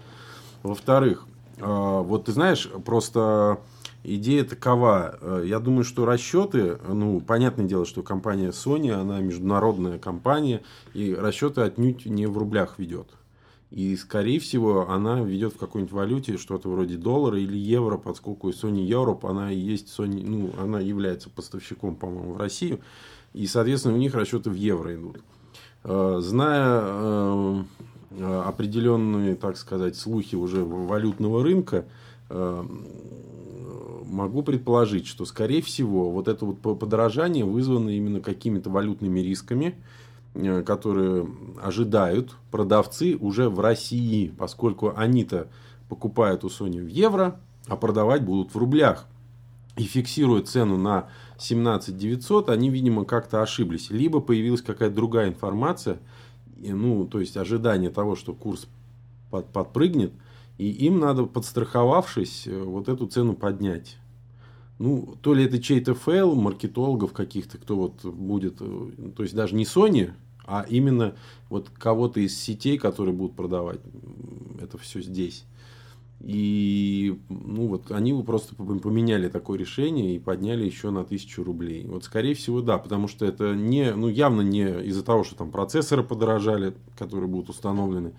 Во-вторых, 0.62 1.26
э, 1.58 1.62
вот 1.66 2.24
ты 2.24 2.32
знаешь, 2.32 2.70
просто 2.86 3.60
идея 4.04 4.44
такова. 4.44 5.18
Э, 5.20 5.44
Я 5.46 5.58
думаю, 5.58 5.84
что 5.84 6.04
расчеты, 6.04 6.78
ну, 6.86 7.20
понятное 7.20 7.66
дело, 7.66 7.84
что 7.84 8.02
компания 8.02 8.50
Sony, 8.50 8.90
она 8.90 9.20
международная 9.20 9.98
компания, 9.98 10.62
и 10.92 11.14
расчеты 11.14 11.62
отнюдь 11.62 12.06
не 12.06 12.26
в 12.26 12.38
рублях 12.38 12.78
ведет. 12.78 13.08
И, 13.70 13.96
скорее 13.96 14.38
всего, 14.38 14.88
она 14.88 15.20
ведет 15.20 15.54
в 15.54 15.58
какой-нибудь 15.58 15.92
валюте 15.92 16.36
что-то 16.36 16.68
вроде 16.68 16.96
доллара 16.96 17.40
или 17.40 17.56
евро, 17.58 17.96
поскольку 17.96 18.50
Sony 18.50 18.86
Europe, 18.86 19.28
она 19.28 19.50
и 19.50 19.58
есть 19.58 19.88
Sony, 19.98 20.24
ну, 20.24 20.50
она 20.62 20.78
является 20.78 21.28
поставщиком, 21.28 21.96
по-моему, 21.96 22.34
в 22.34 22.36
Россию. 22.36 22.78
И, 23.32 23.48
соответственно, 23.48 23.94
у 23.94 23.98
них 23.98 24.14
расчеты 24.14 24.50
в 24.50 24.54
евро 24.54 24.94
идут. 24.94 25.18
Э, 25.82 26.18
зная 26.20 26.82
э, 26.84 27.64
определенные, 28.46 29.34
так 29.34 29.56
сказать, 29.56 29.96
слухи 29.96 30.36
уже 30.36 30.64
валютного 30.64 31.42
рынка, 31.42 31.84
могу 34.06 34.42
предположить, 34.42 35.06
что, 35.06 35.24
скорее 35.24 35.62
всего, 35.62 36.10
вот 36.10 36.28
это 36.28 36.44
вот 36.44 36.60
подорожание 36.78 37.44
вызвано 37.44 37.90
именно 37.90 38.20
какими-то 38.20 38.70
валютными 38.70 39.20
рисками, 39.20 39.76
Э, 40.34 40.62
которые 40.62 41.28
ожидают 41.62 42.34
продавцы 42.50 43.16
уже 43.16 43.48
в 43.48 43.60
России, 43.60 44.34
поскольку 44.36 44.92
они-то 44.96 45.46
покупают 45.88 46.42
у 46.42 46.48
Sony 46.48 46.82
в 46.82 46.88
евро, 46.88 47.40
а 47.68 47.76
продавать 47.76 48.24
будут 48.24 48.52
в 48.52 48.58
рублях. 48.58 49.06
И 49.76 49.84
фиксируя 49.84 50.42
цену 50.42 50.76
на 50.76 51.08
17 51.38 51.96
900, 51.96 52.48
они, 52.50 52.68
видимо, 52.68 53.04
как-то 53.04 53.42
ошиблись. 53.42 53.90
Либо 53.90 54.20
появилась 54.20 54.62
какая-то 54.62 54.94
другая 54.96 55.28
информация, 55.28 55.98
ну, 56.56 57.06
то 57.06 57.20
есть 57.20 57.36
ожидание 57.36 57.90
того, 57.90 58.16
что 58.16 58.32
курс 58.32 58.66
под, 59.30 59.46
подпрыгнет, 59.46 60.12
и 60.58 60.70
им 60.70 60.98
надо, 61.00 61.24
подстраховавшись, 61.24 62.46
э, 62.46 62.62
вот 62.62 62.88
эту 62.88 63.06
цену 63.06 63.34
поднять. 63.34 63.96
Ну, 64.78 65.16
то 65.22 65.34
ли 65.34 65.44
это 65.44 65.60
чей-то 65.62 65.94
fail, 65.94 66.34
маркетологов 66.34 67.12
каких-то, 67.12 67.58
кто 67.58 67.76
вот 67.76 68.04
будет, 68.04 68.56
э, 68.60 68.90
то 69.16 69.22
есть 69.22 69.34
даже 69.34 69.54
не 69.54 69.64
Sony, 69.64 70.12
а 70.46 70.66
именно 70.68 71.14
вот 71.48 71.70
кого-то 71.70 72.20
из 72.20 72.38
сетей, 72.38 72.78
которые 72.78 73.14
будут 73.14 73.34
продавать 73.36 73.80
это 74.60 74.78
все 74.78 75.00
здесь. 75.00 75.44
И 76.20 77.18
ну 77.28 77.66
вот 77.66 77.90
они 77.90 78.20
просто 78.22 78.54
поменяли 78.54 79.28
такое 79.28 79.58
решение 79.58 80.16
и 80.16 80.18
подняли 80.18 80.64
еще 80.64 80.90
на 80.90 81.04
тысячу 81.04 81.44
рублей. 81.44 81.84
Вот 81.86 82.04
скорее 82.04 82.34
всего 82.34 82.62
да, 82.62 82.78
потому 82.78 83.08
что 83.08 83.26
это 83.26 83.54
не, 83.54 83.94
ну 83.94 84.08
явно 84.08 84.40
не 84.40 84.84
из-за 84.84 85.04
того, 85.04 85.24
что 85.24 85.34
там 85.36 85.50
процессоры 85.50 86.02
подорожали, 86.02 86.74
которые 86.96 87.28
будут 87.28 87.50
установлены, 87.50 88.12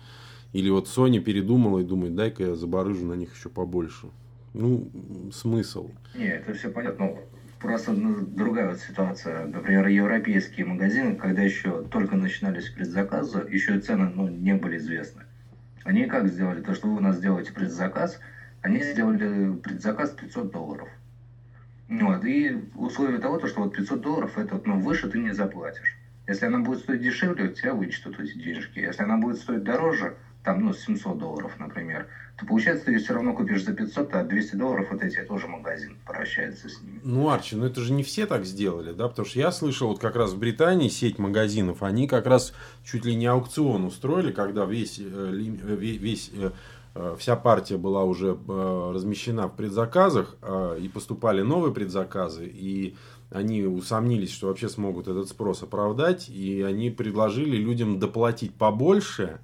или 0.52 0.70
вот 0.70 0.86
Sony 0.86 1.20
передумала 1.20 1.80
и 1.80 1.84
думает, 1.84 2.14
дай-ка 2.14 2.42
я 2.44 2.54
забарыжу 2.54 3.06
на 3.06 3.14
них 3.14 3.34
еще 3.34 3.48
побольше. 3.48 4.08
Ну, 4.54 4.90
смысл. 5.32 5.90
Не, 6.14 6.28
это 6.28 6.54
все 6.54 6.70
понятно. 6.70 7.16
Просто 7.60 7.92
ну, 7.92 8.24
другая 8.24 8.70
вот 8.70 8.78
ситуация. 8.78 9.46
Например, 9.46 9.86
европейские 9.86 10.66
магазины, 10.66 11.16
когда 11.16 11.42
еще 11.42 11.82
только 11.84 12.16
начинались 12.16 12.70
предзаказы, 12.70 13.46
еще 13.50 13.80
цены 13.80 14.10
ну, 14.14 14.28
не 14.28 14.54
были 14.54 14.78
известны. 14.78 15.22
Они 15.84 16.06
как 16.06 16.28
сделали? 16.28 16.62
То, 16.62 16.74
что 16.74 16.88
вы 16.88 16.96
у 16.96 17.00
нас 17.00 17.20
делаете 17.20 17.52
предзаказ, 17.52 18.18
они 18.62 18.82
сделали 18.82 19.54
предзаказ 19.56 20.10
500 20.10 20.50
долларов. 20.50 20.88
Вот, 21.88 22.24
и 22.24 22.64
условие 22.74 23.20
того, 23.20 23.38
то, 23.38 23.46
что 23.46 23.62
вот 23.62 23.76
500 23.76 24.00
долларов, 24.00 24.38
это 24.38 24.60
ну, 24.64 24.80
выше 24.80 25.08
ты 25.08 25.18
не 25.18 25.32
заплатишь. 25.32 25.96
Если 26.26 26.46
она 26.46 26.58
будет 26.58 26.80
стоить 26.80 27.02
дешевле, 27.02 27.44
у 27.44 27.52
тебя 27.52 27.74
вычтут 27.74 28.18
эти 28.18 28.36
денежки. 28.36 28.80
Если 28.80 29.02
она 29.04 29.18
будет 29.18 29.36
стоить 29.38 29.62
дороже, 29.62 30.16
там, 30.46 30.64
ну, 30.64 30.72
700 30.72 31.18
долларов, 31.18 31.52
например, 31.58 32.06
то 32.38 32.46
получается, 32.46 32.84
ты 32.84 32.92
ее 32.92 32.98
все 33.00 33.14
равно 33.14 33.34
купишь 33.34 33.64
за 33.64 33.74
500, 33.74 34.14
а 34.14 34.22
200 34.22 34.54
долларов 34.54 34.86
вот 34.92 35.02
эти 35.02 35.20
тоже 35.22 35.48
магазин 35.48 35.96
прощается 36.06 36.68
с 36.68 36.80
ними. 36.80 37.00
Ну, 37.02 37.28
Арчи, 37.28 37.56
ну 37.56 37.66
это 37.66 37.80
же 37.80 37.92
не 37.92 38.04
все 38.04 38.26
так 38.26 38.44
сделали, 38.44 38.92
да, 38.92 39.08
потому 39.08 39.26
что 39.26 39.40
я 39.40 39.50
слышал, 39.50 39.88
вот 39.88 39.98
как 39.98 40.14
раз 40.14 40.34
в 40.34 40.38
Британии 40.38 40.88
сеть 40.88 41.18
магазинов, 41.18 41.82
они 41.82 42.06
как 42.06 42.26
раз 42.26 42.54
чуть 42.84 43.04
ли 43.04 43.16
не 43.16 43.26
аукцион 43.26 43.84
устроили, 43.84 44.30
когда 44.30 44.66
весь, 44.66 45.00
э, 45.00 45.02
э, 45.02 45.74
весь 45.74 46.30
э, 46.32 47.16
вся 47.18 47.34
партия 47.34 47.76
была 47.76 48.04
уже 48.04 48.38
размещена 48.46 49.48
в 49.48 49.56
предзаказах, 49.56 50.36
и 50.80 50.88
поступали 50.88 51.42
новые 51.42 51.74
предзаказы, 51.74 52.46
и 52.46 52.94
они 53.30 53.64
усомнились, 53.64 54.32
что 54.32 54.46
вообще 54.46 54.68
смогут 54.68 55.08
этот 55.08 55.28
спрос 55.28 55.62
оправдать, 55.62 56.30
и 56.30 56.62
они 56.62 56.90
предложили 56.90 57.56
людям 57.56 57.98
доплатить 57.98 58.54
побольше, 58.54 59.40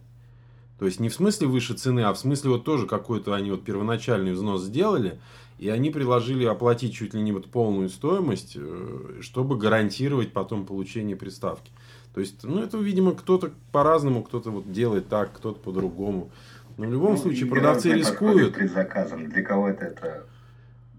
то 0.78 0.86
есть 0.86 1.00
не 1.00 1.08
в 1.08 1.14
смысле 1.14 1.46
выше 1.46 1.74
цены, 1.74 2.00
а 2.00 2.12
в 2.12 2.18
смысле 2.18 2.50
вот 2.50 2.64
тоже 2.64 2.86
какой-то 2.86 3.34
они 3.34 3.50
вот 3.50 3.64
первоначальный 3.64 4.32
взнос 4.32 4.62
сделали, 4.62 5.20
и 5.58 5.68
они 5.68 5.90
предложили 5.90 6.44
оплатить 6.44 6.94
чуть 6.94 7.14
ли 7.14 7.22
не 7.22 7.32
вот 7.32 7.46
полную 7.46 7.88
стоимость, 7.88 8.56
э, 8.56 9.18
чтобы 9.20 9.56
гарантировать 9.56 10.32
потом 10.32 10.66
получение 10.66 11.14
приставки. 11.14 11.70
То 12.14 12.20
есть, 12.20 12.42
ну, 12.42 12.62
это, 12.62 12.78
видимо, 12.78 13.12
кто-то 13.12 13.52
по-разному, 13.70 14.22
кто-то 14.22 14.50
вот 14.50 14.72
делает 14.72 15.08
так, 15.08 15.32
кто-то 15.32 15.60
по-другому. 15.60 16.30
Но 16.76 16.86
в 16.86 16.92
любом 16.92 17.12
ну, 17.12 17.16
случае 17.16 17.48
продавцы 17.48 17.92
рискуют. 17.92 18.54
Предзаказом. 18.54 19.28
Для 19.28 19.42
кого-то 19.42 19.84
это 19.84 20.26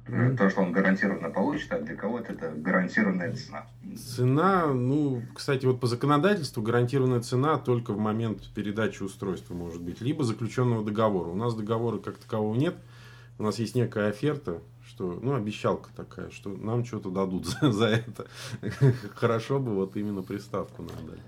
Mm-hmm. 0.07 0.37
То, 0.37 0.49
что 0.49 0.61
он 0.61 0.73
гарантированно 0.73 1.29
получит, 1.29 1.71
а 1.71 1.79
для 1.79 1.95
кого-то 1.95 2.33
это 2.33 2.51
гарантированная 2.55 3.33
цена. 3.33 3.65
Цена, 3.95 4.73
ну, 4.73 5.21
кстати, 5.33 5.65
вот 5.65 5.79
по 5.79 5.87
законодательству 5.87 6.61
гарантированная 6.61 7.21
цена 7.21 7.57
только 7.57 7.93
в 7.93 7.97
момент 7.97 8.41
передачи 8.53 9.01
устройства 9.01 9.53
может 9.53 9.81
быть, 9.81 10.01
либо 10.01 10.25
заключенного 10.25 10.83
договора. 10.83 11.29
У 11.29 11.35
нас 11.35 11.55
договора 11.55 11.99
как 11.99 12.17
такового 12.17 12.53
нет, 12.53 12.75
у 13.39 13.43
нас 13.43 13.59
есть 13.59 13.75
некая 13.75 14.09
оферта, 14.09 14.61
что, 14.85 15.17
ну, 15.21 15.35
обещалка 15.35 15.89
такая, 15.95 16.29
что 16.31 16.49
нам 16.49 16.83
что-то 16.83 17.09
дадут 17.09 17.45
за, 17.61 17.71
за 17.71 17.85
это. 17.87 18.27
Хорошо 19.15 19.59
бы 19.59 19.73
вот 19.73 19.95
именно 19.95 20.21
приставку 20.21 20.83
нам 20.83 21.07
дали. 21.07 21.21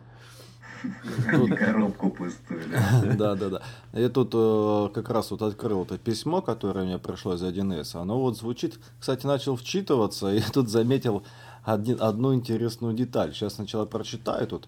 Тут... 1.32 1.56
Коробку 1.56 2.10
пустую. 2.10 2.62
Да, 3.18 3.36
да, 3.36 3.50
да. 3.50 3.62
Я 3.94 4.10
тут 4.10 4.32
э, 4.34 4.90
как 4.94 5.10
раз 5.10 5.32
вот 5.32 5.42
открыл 5.42 5.84
это 5.84 5.98
письмо, 5.98 6.42
которое 6.42 6.86
мне 6.86 6.98
пришло 6.98 7.36
из 7.36 7.44
1С. 7.44 8.00
Оно 8.00 8.20
вот 8.20 8.38
звучит, 8.38 8.80
кстати, 9.00 9.26
начал 9.26 9.56
вчитываться, 9.56 10.28
и 10.34 10.42
тут 10.42 10.70
заметил 10.70 11.24
одну 11.64 12.34
интересную 12.34 12.94
деталь. 12.94 13.34
Сейчас 13.34 13.56
сначала 13.56 13.86
прочитаю 13.86 14.48
тут. 14.48 14.68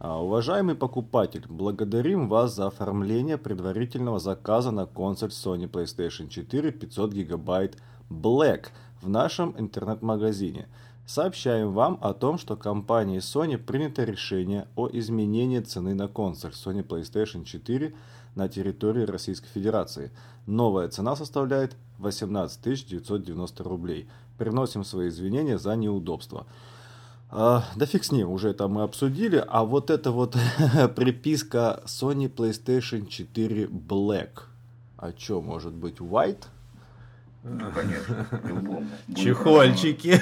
А, 0.00 0.22
Уважаемый 0.22 0.76
покупатель, 0.76 1.44
благодарим 1.48 2.28
вас 2.28 2.54
за 2.54 2.68
оформление 2.68 3.36
предварительного 3.36 4.20
заказа 4.20 4.70
на 4.70 4.86
консоль 4.86 5.30
Sony 5.30 5.68
PlayStation 5.68 6.28
4 6.28 6.70
500 6.70 7.12
гигабайт 7.12 7.76
Black 8.08 8.66
в 9.02 9.08
нашем 9.08 9.54
интернет-магазине. 9.58 10.68
Сообщаем 11.08 11.72
вам 11.72 11.98
о 12.02 12.12
том, 12.12 12.36
что 12.36 12.54
компанией 12.54 13.20
Sony 13.20 13.56
принято 13.56 14.04
решение 14.04 14.68
о 14.76 14.90
изменении 14.92 15.60
цены 15.60 15.94
на 15.94 16.06
консоль 16.06 16.50
Sony 16.50 16.86
PlayStation 16.86 17.44
4 17.44 17.94
на 18.34 18.46
территории 18.50 19.06
Российской 19.06 19.48
Федерации. 19.48 20.10
Новая 20.44 20.88
цена 20.88 21.16
составляет 21.16 21.76
18 21.96 22.86
990 22.86 23.64
рублей. 23.64 24.06
Приносим 24.36 24.84
свои 24.84 25.08
извинения 25.08 25.56
за 25.56 25.76
неудобство. 25.76 26.46
А, 27.30 27.64
да 27.74 27.86
фиг 27.86 28.04
с 28.04 28.12
ним, 28.12 28.30
уже 28.30 28.50
это 28.50 28.68
мы 28.68 28.82
обсудили. 28.82 29.42
А 29.48 29.64
вот 29.64 29.88
эта 29.88 30.10
вот 30.10 30.36
приписка 30.94 31.82
Sony 31.86 32.30
PlayStation 32.30 33.06
4 33.06 33.64
Black. 33.64 34.42
А 34.98 35.14
что, 35.16 35.40
может 35.40 35.72
быть, 35.72 36.00
White? 36.00 36.48
Ну, 37.44 37.70
конечно, 37.74 38.26
любому. 38.44 38.86
Чехольчики. 39.14 40.18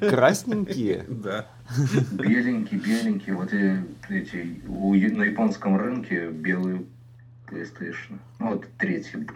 Красненькие? 0.00 1.04
Да. 1.08 1.46
Беленькие, 2.12 2.80
беленькие. 2.80 3.34
Вот 3.34 3.52
эти, 3.52 4.62
у, 4.68 4.94
на 4.94 5.24
японском 5.24 5.76
рынке 5.76 6.30
белые 6.30 6.84
PlayStation. 7.48 8.18
Ну, 8.38 8.50
вот 8.50 8.66
третий 8.78 9.26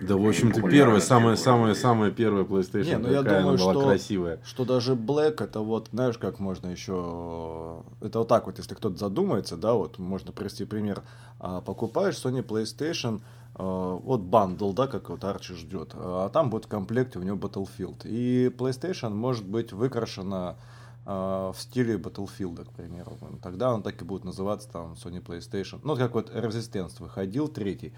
да, 0.00 0.16
в 0.16 0.26
общем-то, 0.26 0.62
первая, 0.62 1.00
самая, 1.00 1.36
самая, 1.36 1.74
самая 1.74 2.10
первая 2.10 2.44
PlayStation. 2.44 2.86
Не, 2.86 2.98
ну 2.98 3.12
я 3.12 3.22
думаю, 3.22 3.58
была 3.58 3.72
что, 3.72 3.82
красивая. 3.82 4.40
что 4.44 4.64
даже 4.64 4.94
Black, 4.94 5.44
это 5.44 5.60
вот, 5.60 5.88
знаешь, 5.92 6.16
как 6.16 6.38
можно 6.38 6.68
еще... 6.68 7.82
Это 8.00 8.20
вот 8.20 8.28
так 8.28 8.46
вот, 8.46 8.56
если 8.56 8.74
кто-то 8.74 8.96
задумается, 8.96 9.58
да, 9.58 9.74
вот 9.74 9.98
можно 9.98 10.32
привести 10.32 10.64
пример. 10.64 11.02
А, 11.38 11.60
покупаешь 11.60 12.14
Sony 12.14 12.42
PlayStation, 12.42 13.20
вот 13.60 14.20
бандл, 14.20 14.72
да, 14.72 14.86
как 14.86 15.10
вот 15.10 15.24
Арчи 15.24 15.54
ждет, 15.54 15.92
а 15.94 16.28
там 16.28 16.50
будет 16.50 16.64
в 16.64 16.68
комплекте 16.68 17.18
у 17.18 17.22
него 17.22 17.36
Battlefield. 17.36 18.02
И 18.04 18.48
PlayStation 18.48 19.10
может 19.10 19.46
быть 19.46 19.72
выкрашена 19.72 20.56
в 21.04 21.56
стиле 21.56 21.96
Battlefield, 21.96 22.64
к 22.64 22.70
примеру. 22.72 23.18
Тогда 23.42 23.72
он 23.74 23.82
так 23.82 24.00
и 24.00 24.04
будет 24.04 24.24
называться 24.24 24.68
там 24.70 24.92
Sony 24.92 25.24
PlayStation. 25.24 25.80
Ну, 25.82 25.96
как 25.96 26.14
вот 26.14 26.30
Resistance 26.30 27.00
выходил, 27.00 27.48
третий. 27.48 27.92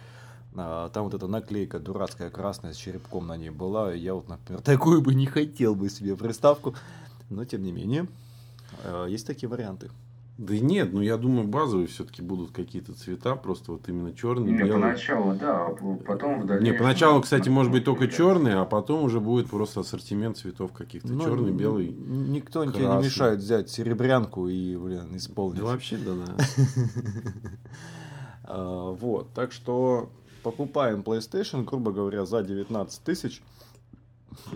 А, 0.54 0.90
там 0.90 1.04
вот 1.04 1.14
эта 1.14 1.26
наклейка 1.26 1.78
дурацкая 1.78 2.30
красная 2.30 2.74
с 2.74 2.76
черепком 2.76 3.26
на 3.26 3.36
ней 3.36 3.50
была. 3.50 3.92
Я 3.92 4.14
вот, 4.14 4.28
например, 4.28 4.62
такую 4.62 5.02
бы 5.02 5.14
не 5.14 5.26
хотел 5.26 5.74
бы 5.74 5.88
себе 5.88 6.16
приставку. 6.16 6.74
Но, 7.30 7.44
тем 7.44 7.62
не 7.62 7.72
менее, 7.72 8.06
а, 8.84 9.06
есть 9.06 9.26
такие 9.26 9.48
варианты. 9.48 9.90
Да 10.38 10.58
нет, 10.58 10.92
ну 10.92 11.02
я 11.02 11.18
думаю, 11.18 11.46
базовые 11.46 11.86
все-таки 11.86 12.22
будут 12.22 12.52
какие-то 12.52 12.94
цвета, 12.94 13.36
просто 13.36 13.72
вот 13.72 13.86
именно 13.88 14.14
черные, 14.14 14.52
не, 14.52 14.58
белые. 14.58 14.74
поначалу, 14.80 15.34
да, 15.34 15.66
а 15.66 15.74
потом 16.06 16.40
в 16.40 16.46
дальнейшем... 16.46 16.72
Не, 16.72 16.78
поначалу, 16.78 17.20
кстати, 17.20 17.50
может 17.50 17.70
быть 17.70 17.84
только 17.84 18.08
черные, 18.08 18.54
а 18.54 18.64
потом 18.64 19.04
уже 19.04 19.20
будет 19.20 19.50
просто 19.50 19.80
ассортимент 19.80 20.38
цветов 20.38 20.72
каких-то. 20.72 21.12
Ну, 21.12 21.22
черный, 21.22 21.52
белый, 21.52 21.88
Никто 21.88 22.62
красный. 22.62 22.80
тебе 22.80 22.88
не 22.92 23.04
мешает 23.04 23.38
взять 23.40 23.68
серебрянку 23.68 24.48
и, 24.48 24.76
блин, 24.76 25.14
исполнить. 25.16 25.60
Да 25.60 25.66
вообще, 25.66 25.98
да, 25.98 26.12
да. 26.14 26.44
А, 28.44 28.90
вот, 28.90 29.32
так 29.34 29.52
что 29.52 30.10
покупаем 30.42 31.02
PlayStation, 31.02 31.64
грубо 31.64 31.92
говоря, 31.92 32.26
за 32.26 32.42
19 32.42 33.02
тысяч 33.04 33.42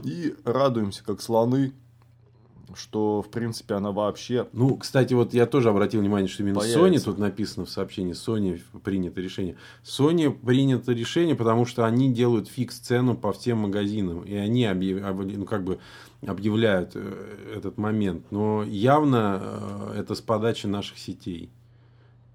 и 0.03 0.35
радуемся 0.45 1.05
как 1.05 1.21
слоны, 1.21 1.73
что, 2.75 3.23
в 3.23 3.31
принципе, 3.31 3.75
она 3.75 3.93
вообще... 3.93 4.49
Ну, 4.53 4.77
кстати, 4.77 5.15
вот 5.15 5.33
я 5.35 5.47
тоже 5.47 5.71
обратил 5.71 6.01
внимание, 6.01 6.29
что 6.29 6.43
именно 6.43 6.59
Появится. 6.59 6.81
Sony, 6.81 7.05
тут 7.05 7.19
написано 7.19 7.65
в 7.67 7.71
сообщении, 7.71 8.13
Sony 8.13 8.61
принято 8.83 9.21
решение. 9.21 9.57
Sony 9.85 10.31
принято 10.31 10.93
решение, 10.93 11.37
потому 11.37 11.65
что 11.65 11.85
они 11.87 12.13
делают 12.13 12.49
фикс 12.49 12.79
цену 12.79 13.17
по 13.17 13.33
всем 13.33 13.59
магазинам, 13.59 14.23
и 14.23 14.35
они 14.35 14.65
объяв- 14.65 15.03
объ- 15.03 15.37
ну, 15.37 15.45
как 15.45 15.65
бы 15.65 15.79
объявляют 16.27 16.93
э, 16.95 17.53
этот 17.57 17.79
момент. 17.79 18.31
Но 18.31 18.65
явно 18.65 19.41
э, 19.95 20.01
это 20.01 20.15
с 20.15 20.21
подачи 20.21 20.67
наших 20.67 20.99
сетей. 20.99 21.51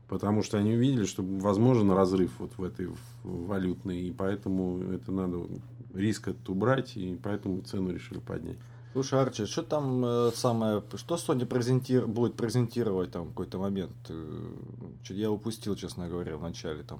Потому 0.08 0.44
что 0.44 0.58
они 0.58 0.74
увидели, 0.74 1.06
что 1.06 1.24
возможен 1.24 1.90
разрыв 1.92 2.32
вот 2.40 2.52
в 2.58 2.64
этой 2.64 2.90
валютной, 3.24 4.02
и 4.02 4.12
поэтому 4.12 4.82
это 4.92 5.10
надо 5.12 5.40
риск 5.94 6.28
этот 6.28 6.50
убрать, 6.50 6.98
и 6.98 7.18
поэтому 7.22 7.62
цену 7.62 7.94
решили 7.94 8.20
поднять. 8.20 8.58
Слушай, 8.94 9.22
Арчи, 9.22 9.46
что 9.46 9.64
там 9.64 10.04
э, 10.04 10.32
самое... 10.36 10.84
Что 10.96 11.16
Sony 11.16 11.46
презентир... 11.46 12.08
будет 12.08 12.36
презентировать 12.36 13.12
там 13.12 13.30
какой-то 13.30 13.58
момент? 13.58 13.94
Э, 14.10 14.50
чё 15.04 15.14
я 15.14 15.32
упустил, 15.32 15.76
честно 15.76 16.10
говоря, 16.10 16.36
в 16.36 16.42
начале 16.42 16.84
там. 16.84 17.00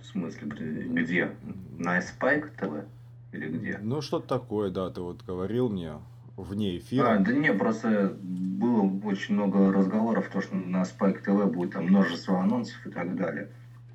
В 0.00 0.06
смысле, 0.06 0.48
где? 0.48 1.36
На 1.78 2.00
Spike 2.00 2.50
TV? 2.58 2.84
Или 3.32 3.48
где? 3.56 3.78
Ну, 3.82 4.00
что-то 4.00 4.26
такое, 4.26 4.70
да, 4.70 4.90
ты 4.90 5.00
вот 5.00 5.22
говорил 5.22 5.68
мне 5.68 5.94
вне 6.36 6.70
А, 6.70 6.78
эфира. 6.78 7.18
да 7.20 7.32
не, 7.32 7.52
просто 7.52 8.16
было 8.20 8.82
очень 9.04 9.34
много 9.34 9.72
разговоров, 9.72 10.28
то, 10.32 10.40
что 10.40 10.56
на 10.56 10.82
Spike 10.82 11.24
TV 11.24 11.46
будет 11.46 11.74
там 11.74 11.86
множество 11.86 12.40
анонсов 12.40 12.84
и 12.86 12.90
так 12.90 13.16
далее. 13.16 13.48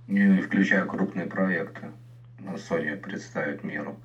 И 0.07 0.39
включая 0.41 0.85
крупные 0.85 1.25
проекты. 1.25 1.91
Ну, 2.39 2.53
Sony 2.55 2.95
представит 2.95 3.63
миру. 3.63 3.97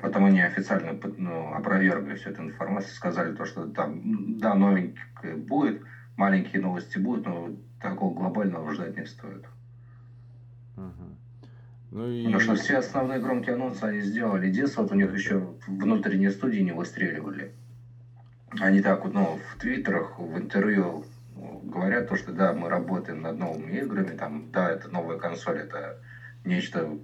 Потом 0.00 0.24
они 0.24 0.40
официально 0.40 0.96
ну, 1.16 1.52
опровергли 1.52 2.14
всю 2.14 2.30
эту 2.30 2.42
информацию, 2.42 2.94
сказали 2.94 3.32
то, 3.32 3.44
что 3.44 3.66
там, 3.66 4.38
да, 4.38 4.54
новенькое 4.54 5.36
будет, 5.36 5.80
маленькие 6.16 6.60
новости 6.60 6.96
будут, 6.96 7.26
но 7.26 7.52
такого 7.80 8.14
глобального 8.14 8.72
ждать 8.72 8.96
не 8.96 9.04
стоит. 9.04 9.44
Ну 11.90 12.08
и... 12.08 12.24
Потому 12.24 12.40
что 12.40 12.54
все 12.54 12.76
основные 12.76 13.18
громкие 13.18 13.54
анонсы 13.54 13.82
они 13.82 14.00
сделали. 14.00 14.46
Единственное, 14.46 14.84
вот 14.84 14.92
у 14.92 14.94
них 14.94 15.12
еще 15.12 15.54
внутренние 15.66 16.30
студии 16.30 16.60
не 16.60 16.72
выстреливали. 16.72 17.50
Они 18.58 18.80
так 18.80 19.02
вот, 19.02 19.12
ну, 19.12 19.36
в 19.36 19.56
твиттерах, 19.56 20.18
в 20.18 20.36
интервью 20.36 21.04
ну, 21.34 21.60
говорят 21.62 22.08
то, 22.08 22.14
что 22.16 22.32
да, 22.32 22.52
мы 22.52 22.68
работаем 22.68 23.20
над 23.20 23.36
новыми 23.36 23.78
играми, 23.78 24.14
там, 24.14 24.50
да, 24.50 24.70
это 24.70 24.88
новая 24.88 25.16
консоль, 25.16 25.58
это 25.58 25.96
нечто 26.44 26.96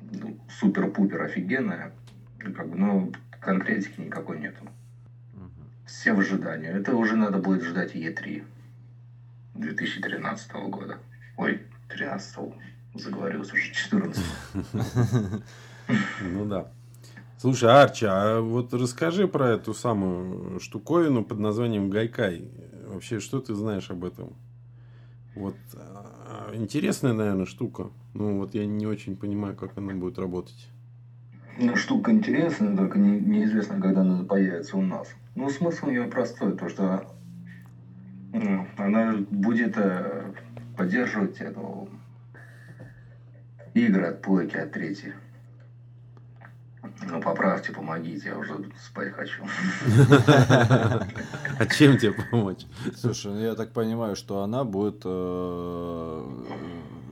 ну, 0.00 0.36
супер-пупер 0.48 1.22
офигенное, 1.22 1.90
как 2.40 2.68
бы, 2.68 2.76
но 2.76 3.12
конкретики 3.40 4.00
никакой 4.00 4.38
нету. 4.40 4.66
Все 5.86 6.14
в 6.14 6.20
ожидании. 6.20 6.68
Это 6.68 6.94
уже 6.94 7.16
надо 7.16 7.38
будет 7.38 7.62
ждать 7.62 7.94
Е3 7.96 8.44
2013 9.54 10.52
года. 10.68 10.98
Ой, 11.36 11.62
13 11.88 12.54
заговорился 12.94 13.54
уже 13.54 13.72
14 13.72 14.24
Ну 16.20 16.46
да. 16.46 16.70
Слушай, 17.38 17.70
Арчи, 17.70 18.06
а 18.06 18.40
вот 18.40 18.72
расскажи 18.74 19.26
про 19.26 19.48
эту 19.48 19.72
самую 19.72 20.60
штуковину 20.60 21.24
под 21.24 21.38
названием 21.38 21.88
Гайкай. 21.88 22.48
Вообще, 22.86 23.18
что 23.18 23.40
ты 23.40 23.54
знаешь 23.54 23.90
об 23.90 24.04
этом? 24.04 24.36
Вот 25.34 25.56
а, 25.74 26.50
интересная, 26.54 27.14
наверное, 27.14 27.46
штука. 27.46 27.90
Ну, 28.14 28.38
вот 28.38 28.54
я 28.54 28.66
не 28.66 28.86
очень 28.86 29.16
понимаю, 29.16 29.56
как 29.56 29.78
она 29.78 29.94
будет 29.94 30.18
работать. 30.18 30.68
Ну, 31.58 31.76
штука 31.76 32.10
интересная, 32.10 32.76
только 32.76 32.98
не- 32.98 33.20
неизвестно, 33.20 33.80
когда 33.80 34.00
она 34.00 34.24
появится 34.24 34.76
у 34.76 34.82
нас. 34.82 35.08
Ну, 35.34 35.48
смысл 35.50 35.88
ее 35.88 36.04
простой, 36.04 36.56
то 36.56 36.68
что 36.68 37.04
м, 38.32 38.68
она 38.78 39.14
будет 39.30 39.74
э, 39.76 40.32
поддерживать 40.76 41.38
эту 41.40 41.88
игры 43.74 44.06
от 44.06 44.22
плойки 44.22 44.56
от 44.56 44.72
третьей. 44.72 45.12
Ну, 47.10 47.20
поправьте, 47.20 47.72
помогите, 47.72 48.28
я 48.28 48.38
уже 48.38 48.54
спать 48.82 49.12
хочу. 49.12 49.42
А 51.58 51.66
чем 51.66 51.98
тебе 51.98 52.12
помочь? 52.12 52.60
Слушай, 52.96 53.32
ну 53.32 53.40
я 53.40 53.54
так 53.54 53.72
понимаю, 53.72 54.16
что 54.16 54.42
она 54.42 54.64
будет 54.64 55.02
э, 55.04 56.24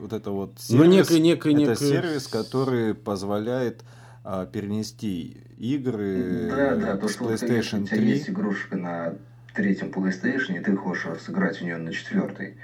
вот 0.01 0.13
это 0.13 0.31
вот 0.31 0.53
Ну, 0.69 0.83
сервис, 0.83 1.09
некий- 1.11 1.19
некий- 1.53 1.63
это 1.63 1.75
сервис, 1.75 2.27
который 2.27 2.93
позволяет 2.95 3.83
а, 4.23 4.45
перенести 4.45 5.37
игры 5.57 6.47
Да, 6.49 6.75
да, 6.75 6.97
то, 6.97 7.07
с 7.07 7.13
что 7.13 7.25
вот, 7.25 7.31
если 7.31 7.47
у 7.47 7.49
PlayStation 7.49 7.85
тебя 7.85 7.97
3. 7.97 8.07
есть 8.09 8.29
игрушка 8.29 8.75
на 8.77 9.15
третьем 9.53 9.89
PlayStation, 9.89 10.57
и 10.57 10.59
ты 10.59 10.75
хочешь 10.75 11.21
сыграть 11.21 11.57
в 11.57 11.61
нее 11.61 11.77
на 11.77 11.91
четвертой, 11.91 12.57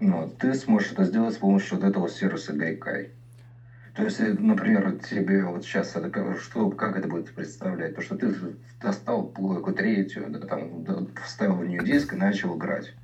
ну, 0.00 0.32
ты 0.38 0.54
сможешь 0.54 0.92
это 0.92 1.04
сделать 1.04 1.34
с 1.34 1.38
помощью 1.38 1.78
вот 1.78 1.88
этого 1.88 2.08
сервиса 2.08 2.52
Гайкай. 2.52 3.10
То 3.98 4.04
есть, 4.04 4.20
э, 4.20 4.32
например, 4.38 4.96
тебе 4.98 5.44
вот 5.44 5.64
сейчас 5.64 5.96
это 5.96 6.36
что, 6.38 6.70
как 6.70 6.96
это 6.96 7.08
будет 7.08 7.34
представлять? 7.34 7.96
То, 7.96 8.00
что 8.00 8.16
ты 8.16 8.32
достал 8.80 9.26
плойку 9.26 9.72
третью, 9.72 10.26
да, 10.28 10.38
там, 10.38 10.84
вставил 11.24 11.56
в 11.56 11.66
нее 11.66 11.84
диск 11.84 12.12
и 12.12 12.16
начал 12.16 12.56
играть. 12.56 12.94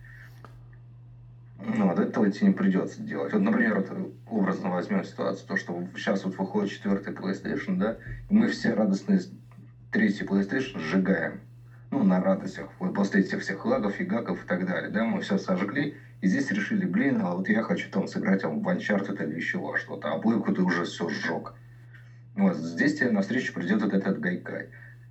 Ну, 1.67 1.87
вот 1.87 1.99
этого 1.99 2.29
тебе 2.29 2.49
не 2.49 2.55
придется 2.55 3.01
делать. 3.01 3.33
Вот, 3.33 3.41
например, 3.41 3.83
вот, 3.89 4.11
образно 4.27 4.69
возьмем 4.69 5.03
ситуацию, 5.03 5.47
то, 5.47 5.57
что 5.57 5.83
сейчас 5.95 6.25
вот 6.25 6.37
выходит 6.37 6.69
четвертый 6.69 7.13
PlayStation, 7.13 7.77
да, 7.79 7.97
и 8.29 8.35
мы 8.35 8.49
все 8.49 8.75
радостно 8.75 9.19
третий 9.91 10.25
PlayStation 10.25 10.79
сжигаем. 10.79 11.41
Ну, 11.91 12.03
на 12.03 12.19
радостях. 12.19 12.69
Вот 12.81 12.93
после 12.93 13.21
этих 13.21 13.41
всех 13.41 13.65
лагов, 13.65 13.93
фигаков 13.93 14.43
и 14.43 14.47
так 14.47 14.65
далее. 14.65 14.89
Да, 14.89 15.05
мы 15.05 15.21
все 15.21 15.37
сожгли. 15.37 15.93
И 16.21 16.27
здесь 16.27 16.51
решили, 16.51 16.85
блин, 16.85 17.21
а 17.21 17.31
вот 17.33 17.49
я 17.49 17.61
хочу 17.61 17.89
там 17.89 18.07
сыграть 18.07 18.41
там, 18.41 18.61
в 18.61 18.69
Uncharted 18.69 19.23
или 19.23 19.35
еще 19.35 19.59
во 19.59 19.77
что-то. 19.77 20.11
А 20.11 20.17
плойку 20.17 20.51
ты 20.51 20.63
уже 20.63 20.83
все 20.83 21.09
сжег. 21.09 21.53
Вот 22.35 22.57
здесь 22.57 22.95
тебе 22.95 23.11
навстречу 23.11 23.53
придет 23.53 23.81
вот 23.81 23.93
этот 23.93 24.19
гайкай, 24.19 24.67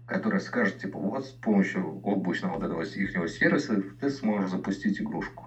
который 0.06 0.42
скажет, 0.42 0.76
типа, 0.76 1.00
вот 1.00 1.24
с 1.24 1.32
помощью 1.32 2.00
обычного 2.04 2.54
вот 2.54 2.64
этого 2.64 2.82
их 2.82 3.12
сервиса 3.30 3.80
ты 4.00 4.10
сможешь 4.10 4.50
запустить 4.50 5.00
игрушку 5.00 5.43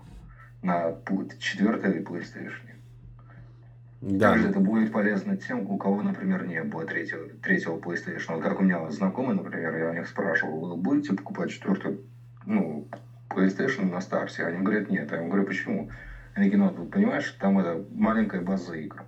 на 0.66 0.92
четвертой 1.38 2.00
PlayStation. 2.00 2.66
Да. 4.00 4.30
Также 4.32 4.48
это 4.48 4.60
будет 4.60 4.90
полезно 4.90 5.34
тем, 5.36 5.64
у 5.66 5.76
кого, 5.76 6.02
например, 6.02 6.44
не 6.44 6.62
было 6.62 6.84
третьего, 6.84 7.26
третьего 7.40 7.76
PlayStation. 7.76 8.34
Вот 8.34 8.42
как 8.42 8.58
у 8.58 8.62
меня 8.62 8.88
знакомые, 8.90 9.34
например, 9.34 9.74
я 9.76 9.88
у 9.88 9.92
них 9.92 10.06
спрашивал, 10.06 10.68
вы 10.68 10.76
будете 10.76 11.14
покупать 11.14 11.48
четвертую, 11.48 11.98
ну, 12.44 12.84
PlayStation 13.30 13.84
на 13.90 14.00
старте? 14.00 14.44
Они 14.44 14.60
говорят, 14.60 14.90
нет. 14.90 15.10
Я 15.10 15.18
им 15.18 15.28
говорю, 15.28 15.44
почему? 15.44 15.88
Они 16.34 16.48
говорят, 16.48 16.76
ну, 16.76 16.84
ты 16.84 16.90
понимаешь, 16.90 17.30
там 17.32 17.58
это 17.58 17.82
маленькая 17.88 18.42
база 18.42 18.74
игр. 18.74 19.04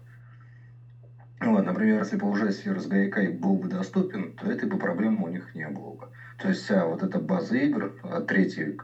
Вот, 1.40 1.62
например, 1.62 1.98
если 1.98 2.16
бы 2.16 2.28
уже 2.28 2.50
сервис 2.50 2.86
Гайкай 2.86 3.28
был 3.28 3.56
бы 3.56 3.68
доступен, 3.68 4.32
то 4.32 4.50
этой 4.50 4.66
бы 4.66 4.78
проблемы 4.78 5.24
у 5.24 5.28
них 5.28 5.54
не 5.54 5.68
было 5.68 5.92
бы. 5.92 6.08
То 6.38 6.48
есть 6.48 6.60
вся 6.60 6.84
вот 6.84 7.02
эта 7.02 7.18
база 7.18 7.54
игр 7.54 7.92
от 8.02 8.26
третьей 8.26 8.76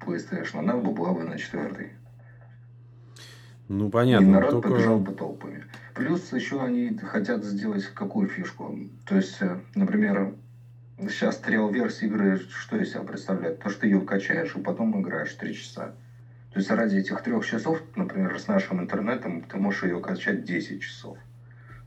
PlayStation, 0.00 0.58
она 0.58 0.76
бы 0.76 0.90
была 0.90 1.12
бы 1.12 1.22
на 1.22 1.36
четвертой. 1.36 1.90
Ну, 3.68 3.88
И 3.88 3.90
понятно. 3.90 4.28
народ 4.28 4.50
только- 4.50 4.68
побежал 4.70 4.98
бы 4.98 5.12
толпами. 5.12 5.64
Плюс 5.94 6.32
еще 6.32 6.62
они 6.62 6.96
хотят 6.96 7.44
сделать 7.44 7.84
какую 7.86 8.28
фишку. 8.28 8.76
То 9.06 9.16
есть, 9.16 9.40
э, 9.40 9.58
например, 9.74 10.34
сейчас 10.98 11.38
триал-версия 11.38 12.06
игры 12.06 12.36
что 12.36 12.76
из 12.76 12.90
себя 12.90 13.02
представляет? 13.02 13.60
То, 13.60 13.68
что 13.68 13.86
ее 13.86 14.00
качаешь 14.00 14.54
и 14.56 14.60
потом 14.60 15.00
играешь 15.00 15.32
три 15.34 15.54
часа. 15.54 15.94
То 16.52 16.58
есть 16.58 16.70
ради 16.70 16.96
этих 16.98 17.22
трех 17.22 17.46
часов, 17.46 17.80
например, 17.96 18.38
с 18.38 18.46
нашим 18.46 18.80
интернетом, 18.80 19.42
ты 19.42 19.56
можешь 19.56 19.84
ее 19.84 20.00
качать 20.00 20.44
10 20.44 20.80
часов. 20.82 21.16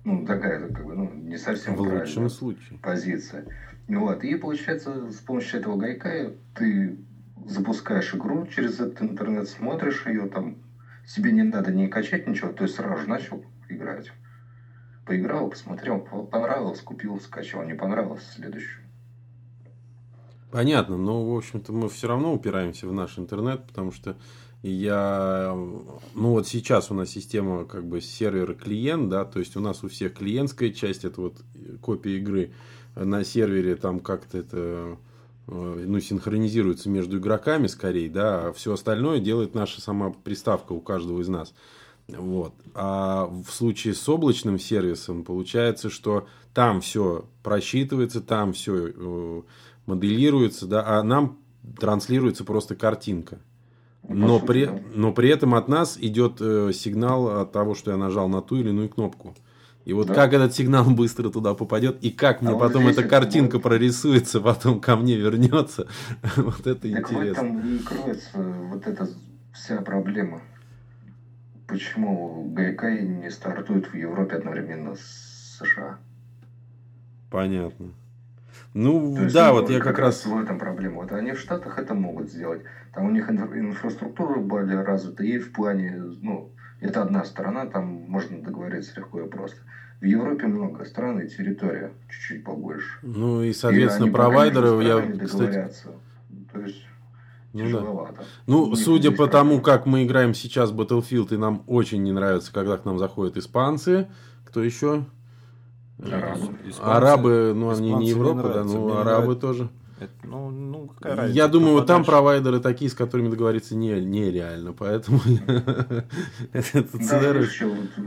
Ну, 0.03 0.25
такая, 0.25 0.67
как 0.69 0.85
бы, 0.85 0.95
ну, 0.95 1.11
не 1.13 1.37
совсем 1.37 1.75
В 1.75 1.81
лучшем 1.81 2.29
случае. 2.29 2.79
позиция. 2.81 3.45
Вот. 3.87 4.23
И 4.23 4.35
получается, 4.35 5.11
с 5.11 5.17
помощью 5.17 5.59
этого 5.59 5.77
гайка 5.77 6.31
ты 6.55 6.97
запускаешь 7.45 8.13
игру 8.15 8.47
через 8.47 8.79
этот 8.79 9.01
интернет, 9.03 9.47
смотришь 9.47 10.05
ее 10.07 10.27
там, 10.27 10.57
себе 11.05 11.31
не 11.31 11.43
надо 11.43 11.71
не 11.71 11.87
качать 11.87 12.27
ничего, 12.27 12.51
то 12.51 12.63
есть 12.63 12.75
сразу 12.75 13.01
же 13.01 13.09
начал 13.09 13.43
играть. 13.69 14.11
Поиграл, 15.05 15.49
посмотрел, 15.49 15.99
по- 15.99 16.23
понравилось, 16.23 16.81
купил, 16.81 17.19
скачал, 17.19 17.63
не 17.63 17.75
понравилось, 17.75 18.23
следующую. 18.35 18.83
Понятно, 20.51 20.97
но, 20.97 21.25
в 21.25 21.37
общем-то, 21.37 21.73
мы 21.73 21.89
все 21.89 22.07
равно 22.07 22.33
упираемся 22.33 22.87
в 22.87 22.93
наш 22.93 23.19
интернет, 23.19 23.67
потому 23.67 23.91
что 23.91 24.17
я... 24.63 25.53
Ну, 25.53 26.29
вот 26.31 26.47
сейчас 26.47 26.89
у 26.89 26.93
нас 26.93 27.09
система 27.09 27.65
как 27.65 27.85
бы 27.85 28.01
сервер-клиент, 28.01 29.09
да, 29.09 29.25
то 29.25 29.39
есть 29.39 29.55
у 29.55 29.59
нас 29.59 29.83
у 29.83 29.89
всех 29.89 30.13
клиентская 30.13 30.71
часть, 30.71 31.05
это 31.05 31.21
вот 31.21 31.43
копия 31.81 32.17
игры 32.17 32.53
на 32.95 33.23
сервере, 33.23 33.75
там 33.75 33.99
как-то 33.99 34.37
это 34.37 34.97
ну, 35.47 35.99
синхронизируется 35.99 36.89
между 36.89 37.17
игроками 37.17 37.67
скорее, 37.67 38.09
да, 38.09 38.47
а 38.47 38.53
все 38.53 38.73
остальное 38.73 39.19
делает 39.19 39.53
наша 39.53 39.81
сама 39.81 40.11
приставка 40.11 40.73
у 40.73 40.81
каждого 40.81 41.21
из 41.21 41.27
нас. 41.27 41.53
Вот. 42.07 42.53
А 42.73 43.25
в 43.25 43.51
случае 43.51 43.93
с 43.93 44.07
облачным 44.07 44.59
сервисом 44.59 45.23
получается, 45.23 45.89
что 45.89 46.27
там 46.53 46.81
все 46.81 47.25
просчитывается, 47.43 48.21
там 48.21 48.53
все 48.53 48.89
э, 48.89 49.41
моделируется, 49.85 50.67
да, 50.67 50.83
а 50.85 51.03
нам 51.03 51.39
транслируется 51.79 52.43
просто 52.43 52.75
картинка. 52.75 53.39
Но 54.07 54.39
при, 54.39 54.69
но 54.93 55.11
при 55.13 55.29
этом 55.29 55.55
от 55.55 55.67
нас 55.67 55.97
идет 55.99 56.37
э, 56.39 56.71
сигнал 56.73 57.41
от 57.41 57.51
того, 57.51 57.73
что 57.73 57.91
я 57.91 57.97
нажал 57.97 58.29
на 58.29 58.41
ту 58.41 58.57
или 58.57 58.69
иную 58.69 58.89
кнопку. 58.89 59.35
И 59.85 59.93
вот 59.93 60.07
Да. 60.07 60.15
как 60.15 60.33
этот 60.33 60.53
сигнал 60.55 60.83
быстро 60.89 61.29
туда 61.29 61.53
попадет, 61.53 62.03
и 62.03 62.09
как 62.09 62.41
мне 62.41 62.51
вот 62.53 62.59
потом 62.59 62.87
эта 62.87 63.03
картинка 63.03 63.57
будет- 63.57 63.63
прорисуется, 63.63 64.41
потом 64.41 64.81
ко 64.81 64.95
мне 64.95 65.15
вернется, 65.15 65.87
вот 66.37 66.65
это 66.65 66.89
Так 66.91 67.09
в 67.09 67.13
интересно. 67.13 67.41
этом 67.41 67.59
и 67.59 67.77
кроется 67.79 68.37
вот 68.71 68.87
эта 68.87 69.07
вся 69.53 69.81
проблема. 69.81 70.41
Почему 71.67 72.51
Гайкай 72.53 73.05
не 73.07 73.29
стартует 73.29 73.87
в 73.87 73.95
Европе 73.95 74.35
одновременно 74.37 74.95
с 74.95 75.57
США? 75.59 75.97
Понятно. 77.31 77.87
Ну, 78.73 79.15
То 79.15 79.23
есть, 79.23 79.33
да, 79.35 79.47
ну, 79.49 79.53
вот 79.61 79.69
я 79.69 79.79
как 79.79 79.99
раз... 79.99 80.25
в 80.25 80.37
этом 80.37 80.59
проблема. 80.59 80.95
Вот 81.01 81.11
они 81.11 81.31
в 81.31 81.39
Штатах 81.39 81.77
это 81.79 81.93
могут 81.93 82.29
сделать. 82.29 82.61
Там 82.93 83.05
у 83.05 83.11
них 83.11 83.29
инфра- 83.29 83.57
инфраструктура 83.57 84.39
более 84.39 84.81
развита, 84.83 85.23
и 85.23 85.37
в 85.39 85.51
плане, 85.53 85.95
ну, 86.21 86.51
это 86.79 87.01
одна 87.01 87.23
сторона, 87.25 87.65
там 87.65 87.85
можно 88.07 88.41
договориться 88.41 88.93
легко 88.97 89.21
и 89.21 89.27
просто. 89.29 89.57
В 90.01 90.05
Европе 90.05 90.47
много 90.47 90.85
стран 90.85 91.21
и 91.21 91.27
территория 91.27 91.91
чуть-чуть 92.09 92.43
побольше. 92.43 92.99
Ну, 93.01 93.41
и, 93.41 93.49
И 93.49 93.53
соответственно, 93.53 94.11
пока 94.11 94.23
провайдеры, 94.25 94.83
я, 94.83 95.25
кстати. 95.25 95.71
То 96.51 96.59
есть 96.59 96.85
ну 97.53 97.59
да. 97.61 97.65
тяжеловато. 97.65 98.23
Ну, 98.45 98.75
судя 98.75 99.11
по 99.11 99.27
тому, 99.27 99.59
проблема. 99.59 99.63
как 99.63 99.85
мы 99.85 100.03
играем 100.03 100.33
сейчас 100.33 100.71
в 100.71 100.79
Battlefield, 100.79 101.33
и 101.33 101.37
нам 101.37 101.63
очень 101.67 102.03
не 102.03 102.11
нравится, 102.11 102.53
когда 102.53 102.77
к 102.77 102.83
нам 102.85 102.99
заходят 102.99 103.37
испанцы. 103.37 104.07
Кто 104.43 104.61
еще? 104.61 105.05
Арабы. 106.03 106.39
Испанцы- 106.65 106.81
Арабы, 106.81 107.53
ну, 107.55 107.69
они 107.69 107.93
не 107.93 108.09
Европа, 108.09 108.43
да, 108.43 108.49
нравятся, 108.49 108.77
но 108.77 108.83
мне 108.85 108.93
арабы 108.95 109.21
нравится. 109.21 109.41
тоже. 109.41 109.69
Это, 109.97 110.11
ну, 110.23 110.49
ну, 110.49 110.87
какая 110.87 111.15
разница, 111.15 111.37
Я 111.37 111.47
думаю, 111.47 111.75
вот 111.75 111.87
там 111.87 112.03
провайдеры 112.03 112.59
такие, 112.59 112.91
с 112.91 112.93
которыми 112.93 113.29
договориться 113.29 113.75
не, 113.75 114.01
нереально, 114.01 114.73
поэтому 114.73 115.19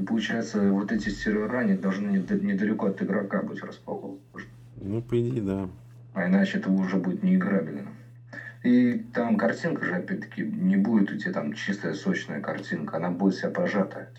получается, 0.07 0.71
вот 0.71 0.93
эти 0.93 1.09
сервера 1.09 1.61
они 1.61 1.75
должны 1.75 2.11
нед- 2.11 2.43
недалеко 2.43 2.87
от 2.87 3.03
игрока 3.03 3.43
быть 3.43 3.63
расположены. 3.63 4.19
Ну, 4.81 5.03
по 5.03 5.21
идее, 5.21 5.43
да. 5.43 5.69
А 6.15 6.27
иначе 6.27 6.59
это 6.59 6.71
уже 6.71 6.97
будет 6.97 7.23
неиграбельно. 7.23 7.89
И 8.65 9.05
там 9.15 9.39
картинка 9.39 9.85
же, 9.85 9.95
опять-таки, 9.95 10.43
не 10.43 10.77
будет 10.77 11.11
у 11.11 11.17
тебя 11.17 11.33
там 11.33 11.53
чистая, 11.55 11.95
сочная 11.95 12.41
картинка. 12.41 12.97
Она 12.97 13.11
будет 13.11 13.35
вся 13.35 13.51
пожатая. 13.51 14.11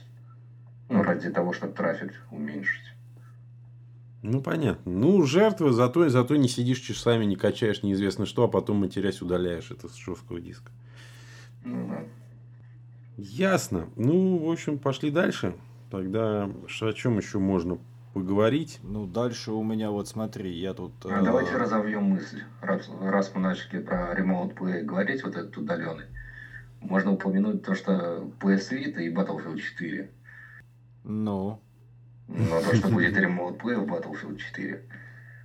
Ну, 0.89 1.03
ради 1.03 1.29
того, 1.29 1.53
чтобы 1.53 1.73
трафик 1.73 2.13
уменьшить. 2.31 2.88
Ну, 4.21 4.41
понятно. 4.41 4.91
Ну, 4.91 5.23
жертвы, 5.23 5.71
зато, 5.71 6.09
зато 6.09 6.35
не 6.35 6.49
сидишь 6.49 6.79
часами, 6.79 7.25
не 7.25 7.35
качаешь 7.35 7.83
неизвестно 7.83 8.25
что, 8.25 8.43
а 8.43 8.47
потом 8.47 8.77
матерясь 8.77 9.21
удаляешь 9.21 9.71
это 9.71 9.87
с 9.87 9.95
жесткого 9.95 10.41
диска. 10.41 10.71
Ну, 11.63 11.87
да. 11.87 12.03
Ясно. 13.17 13.89
Ну, 13.95 14.37
в 14.37 14.51
общем, 14.51 14.77
пошли 14.77 15.11
дальше. 15.11 15.55
Тогда 15.89 16.49
о 16.81 16.93
чем 16.93 17.17
еще 17.17 17.39
можно 17.39 17.77
поговорить? 18.13 18.79
Ну, 18.83 19.05
дальше 19.05 19.51
у 19.51 19.63
меня, 19.63 19.91
вот 19.91 20.07
смотри, 20.07 20.51
я 20.51 20.73
тут... 20.73 20.91
А 21.05 21.21
э, 21.21 21.23
давайте 21.23 21.55
разовьем 21.55 22.03
мысль. 22.03 22.43
Раз, 22.61 22.89
раз 23.01 23.31
мы 23.33 23.41
начали 23.41 23.81
про 23.81 24.13
Remote 24.13 24.57
Play 24.57 24.83
говорить, 24.83 25.23
вот 25.23 25.35
этот 25.35 25.55
удаленный, 25.57 26.05
можно 26.81 27.13
упомянуть 27.13 27.63
то, 27.63 27.75
что 27.75 28.31
PS 28.39 28.71
Vita 28.71 28.99
и 28.99 29.13
Battlefield 29.13 29.59
4 29.59 30.09
Ну, 31.03 31.61
Но 32.29 32.61
то, 32.61 32.75
что 32.75 32.89
будет 32.89 33.17
ремонт 33.17 33.57
плей 33.57 33.75
в 33.75 33.85
Battlefield 33.85 34.37
4. 34.37 34.83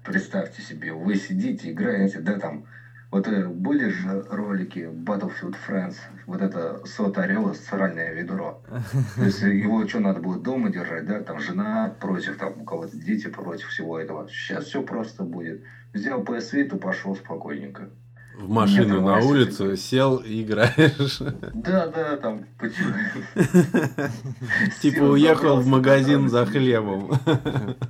Представьте 0.04 0.60
себе, 0.60 0.92
вы 0.92 1.16
сидите, 1.16 1.70
играете, 1.70 2.18
да, 2.20 2.38
там, 2.38 2.66
вот 3.10 3.26
э, 3.26 3.48
были 3.48 3.88
же 3.88 4.22
ролики 4.28 4.80
Battlefield 4.80 5.54
Friends, 5.66 5.94
вот 6.26 6.42
это 6.42 6.84
сот 6.84 7.16
орела, 7.16 7.54
сральное 7.54 8.12
ведро. 8.12 8.60
То 9.16 9.24
есть 9.24 9.42
э, 9.42 9.54
его 9.54 9.86
что 9.86 10.00
надо 10.00 10.20
было 10.20 10.36
дома 10.36 10.68
держать, 10.68 11.06
да, 11.06 11.20
там 11.20 11.38
жена 11.38 11.94
против, 12.00 12.36
там 12.36 12.60
у 12.60 12.64
кого-то 12.64 12.96
дети 12.98 13.28
против 13.28 13.68
всего 13.68 13.98
этого. 13.98 14.28
Сейчас 14.28 14.64
все 14.64 14.82
просто 14.82 15.22
будет. 15.22 15.62
Взял 15.94 16.22
PS 16.22 16.52
Vita, 16.52 16.76
пошел 16.76 17.14
спокойненько. 17.14 17.88
В 18.36 18.48
машину 18.48 18.96
Нет, 18.96 19.04
на 19.04 19.18
улицу 19.18 19.76
сел 19.76 20.16
и 20.16 20.42
играешь. 20.42 21.18
Да, 21.54 21.86
да, 21.86 22.16
там 22.16 22.44
потихоньку. 22.58 23.20
Типа 24.82 25.02
уехал 25.04 25.60
в 25.60 25.66
магазин 25.66 26.28
за 26.28 26.44
хлебом. 26.44 27.12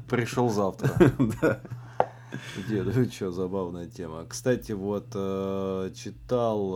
пришел 0.09 0.50
завтра. 0.50 0.90
Да. 1.40 1.61
Где, 2.57 2.83
ну 2.83 3.04
что, 3.11 3.30
забавная 3.30 3.87
тема. 3.87 4.26
Кстати, 4.28 4.72
вот 4.72 5.07
э, 5.14 5.90
читал 5.94 6.72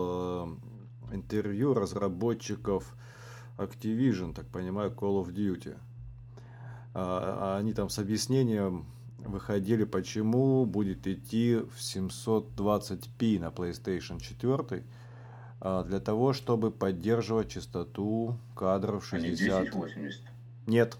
э, 1.11 1.14
интервью 1.14 1.74
разработчиков 1.74 2.96
Activision, 3.59 4.35
так 4.35 4.46
понимаю, 4.46 4.90
Call 4.92 5.24
of 5.24 5.35
Duty. 5.35 5.76
А, 6.94 7.57
а 7.57 7.59
они 7.59 7.74
там 7.74 7.90
с 7.90 7.98
объяснением 7.98 8.87
выходили, 9.18 9.85
почему 9.85 10.64
будет 10.64 11.07
идти 11.07 11.57
в 11.57 11.78
720p 11.78 13.40
на 13.40 13.46
PlayStation 13.46 14.20
4 14.20 14.85
а, 15.61 15.85
для 15.85 16.00
того, 16.00 16.33
чтобы 16.33 16.70
поддерживать 16.70 17.50
частоту 17.50 18.38
кадров 18.54 19.09
А 19.12 19.18
не 19.18 19.31
60. 19.31 19.68
1080. 19.68 20.22
Нет, 20.66 20.96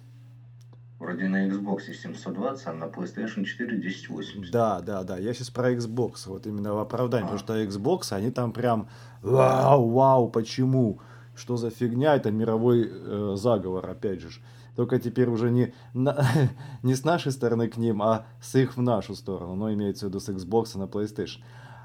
Вроде 0.99 1.29
на 1.29 1.47
Xbox 1.47 1.93
720, 1.93 2.67
а 2.67 2.73
на 2.73 2.85
PlayStation 2.87 3.45
4 3.45 3.79
1080. 3.79 4.51
Да, 4.51 4.81
да, 4.81 5.05
да. 5.05 5.17
Я 5.17 5.33
сейчас 5.33 5.49
про 5.49 5.73
Xbox. 5.73 6.27
Вот 6.27 6.47
именно 6.47 6.75
в 6.75 6.79
оправдании. 6.79 7.27
А. 7.29 7.29
Потому 7.29 7.39
что 7.39 7.63
Xbox, 7.63 8.13
они 8.13 8.33
там 8.33 8.53
прям 8.53 8.89
вау, 9.23 9.89
вау, 9.91 10.29
почему? 10.29 10.99
Что 11.37 11.57
за 11.57 11.71
фигня? 11.71 12.17
Это 12.17 12.33
мировой 12.33 12.91
э, 12.91 13.35
заговор, 13.37 13.89
опять 13.89 14.21
же. 14.21 14.41
Только 14.79 15.01
теперь 15.01 15.29
уже 15.29 15.51
не, 15.51 15.75
на- 15.93 16.25
не 16.85 16.95
с 16.95 17.03
нашей 17.03 17.33
стороны 17.33 17.67
к 17.69 17.79
ним, 17.79 18.01
а 18.01 18.27
с 18.41 18.55
их 18.55 18.77
в 18.77 18.81
нашу 18.81 19.17
сторону. 19.17 19.57
Но 19.57 19.73
имеется 19.73 20.07
в 20.07 20.09
виду 20.09 20.21
с 20.21 20.29
Xbox 20.29 20.79
на 20.79 20.85
PlayStation. 20.85 21.41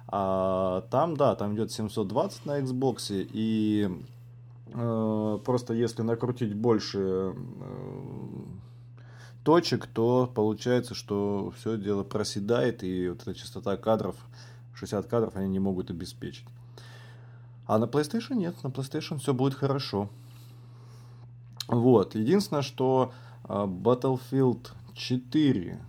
А 0.10 0.82
там, 0.92 1.18
да, 1.18 1.34
там 1.34 1.56
идет 1.56 1.72
720 1.72 2.46
на 2.46 2.60
Xbox. 2.60 3.28
И 3.34 3.90
э, 4.68 5.40
просто 5.44 5.74
если 5.74 6.04
накрутить 6.04 6.54
больше 6.54 7.00
э, 7.00 7.34
точек, 9.44 9.88
то 9.88 10.32
получается, 10.32 10.94
что 10.94 11.52
все 11.58 11.78
дело 11.78 12.04
проседает, 12.04 12.84
и 12.84 13.10
вот 13.10 13.24
эта 13.24 13.34
частота 13.34 13.76
кадров, 13.76 14.18
60 14.76 15.08
кадров, 15.08 15.36
они 15.36 15.50
не 15.50 15.60
могут 15.60 15.90
обеспечить. 15.90 16.46
А 17.66 17.80
на 17.80 17.86
PlayStation 17.86 18.36
нет, 18.36 18.54
на 18.64 18.68
PlayStation 18.68 19.18
все 19.18 19.34
будет 19.34 19.56
хорошо. 19.56 20.10
Вот, 21.68 22.16
единственное, 22.16 22.62
что 22.62 23.14
а, 23.44 23.66
Battlefield 23.66 24.72
4, 24.94 25.80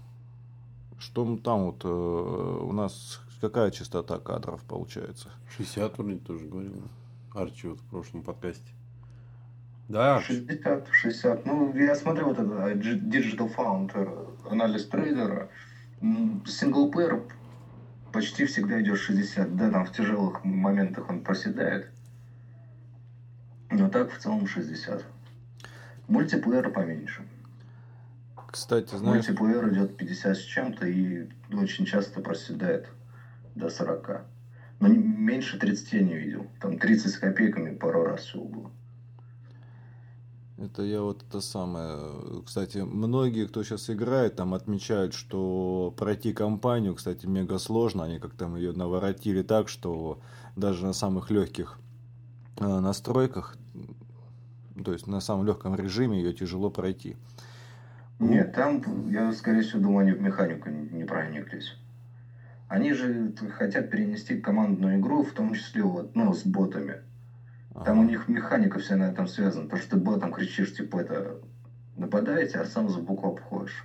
что 0.99 1.37
там 1.37 1.67
вот 1.67 1.85
э, 1.85 1.89
у 1.89 2.73
нас 2.73 3.21
какая 3.41 3.71
частота 3.71 4.19
кадров 4.19 4.63
получается? 4.65 5.31
60 5.57 5.99
вроде 5.99 6.19
тоже 6.19 6.47
говорил. 6.47 6.83
Арчи 7.35 7.69
вот 7.69 7.81
в 7.81 7.85
прошлом 7.91 8.23
подкасте. 8.23 8.73
Да, 9.89 10.17
Арчи. 10.17 10.35
60, 10.35 10.89
60. 10.91 11.47
Ну, 11.47 11.77
я 11.77 11.95
смотрю 11.95 12.27
вот 12.27 12.39
это 12.39 12.69
э, 12.69 12.75
Digital 12.75 13.55
Found, 13.55 13.91
э, 13.95 14.49
анализ 14.51 14.87
трейдера. 14.87 15.51
Синглплеер 16.47 17.23
почти 18.13 18.47
всегда 18.47 18.81
идет 18.81 18.99
60. 18.99 19.57
Да, 19.57 19.71
там 19.71 19.85
в 19.85 19.93
тяжелых 19.93 20.45
моментах 20.45 21.11
он 21.11 21.23
проседает. 21.23 21.91
Но 23.71 23.89
так 23.89 24.13
в 24.13 24.19
целом 24.19 24.47
60. 24.47 25.05
Мультиплеер 26.09 26.71
поменьше. 26.71 27.27
Кстати, 28.51 28.95
знаешь, 28.95 29.27
Мультиплеер 29.27 29.73
идет 29.73 29.97
50 29.97 30.37
с 30.37 30.41
чем-то 30.41 30.87
и 30.87 31.29
очень 31.53 31.87
часто 31.87 32.21
проседает 32.21 32.89
до 33.55 33.69
40. 33.69 34.25
Но 34.81 34.89
меньше 34.89 35.59
30 35.59 35.93
я 35.93 36.03
не 36.03 36.15
видел. 36.15 36.47
Там 36.61 36.79
30 36.79 37.13
с 37.13 37.19
копейками 37.19 37.75
пару 37.75 38.05
раз 38.05 38.21
всего 38.21 38.45
было. 38.45 38.71
Это 40.57 40.83
я 40.83 41.03
вот 41.03 41.25
это 41.29 41.41
самое. 41.41 42.43
Кстати, 42.47 42.79
многие, 42.79 43.47
кто 43.49 43.65
сейчас 43.65 43.91
играет, 43.91 44.37
там 44.37 44.55
отмечают, 44.55 45.13
что 45.13 45.93
пройти 45.97 46.33
кампанию, 46.33 46.95
кстати, 46.95 47.27
мега 47.27 47.59
сложно. 47.59 48.05
Они 48.05 48.21
как 48.21 48.35
там 48.35 48.55
ее 48.55 48.73
наворотили 48.73 49.43
так, 49.43 49.69
что 49.69 50.21
даже 50.55 50.87
на 50.87 50.93
самых 50.93 51.31
легких 51.31 51.81
э, 52.59 52.67
настройках, 52.67 53.57
то 54.83 54.93
есть 54.93 55.07
на 55.07 55.21
самом 55.21 55.47
легком 55.47 55.75
режиме 55.77 56.19
ее 56.19 56.33
тяжело 56.33 56.71
пройти. 56.71 57.17
Нет, 58.19 58.55
там, 58.55 58.83
я, 59.11 59.33
скорее 59.33 59.63
всего, 59.63 59.83
думаю, 59.83 60.07
они 60.07 60.13
в 60.13 60.23
механику 60.23 60.69
не 60.71 61.05
прониклись. 61.05 61.77
Они 62.69 62.93
же 62.93 63.33
хотят 63.57 63.91
перенести 63.91 64.41
командную 64.41 64.99
игру, 64.99 65.23
в 65.23 65.33
том 65.33 65.55
числе 65.55 65.83
вот, 65.83 66.15
ну, 66.15 66.33
с 66.33 66.45
ботами. 66.45 66.97
Там 67.85 67.99
у 67.99 68.05
них 68.05 68.29
механика 68.29 68.79
вся 68.79 68.97
на 68.97 69.05
этом 69.05 69.27
связана. 69.27 69.69
То, 69.69 69.77
что 69.77 69.91
ты 69.91 69.97
ботом 69.97 70.33
кричишь, 70.33 70.75
типа, 70.77 70.99
это 70.99 71.39
нападаете, 71.97 72.59
а 72.59 72.65
сам 72.65 72.89
сбоку 72.89 73.29
обходишь. 73.29 73.85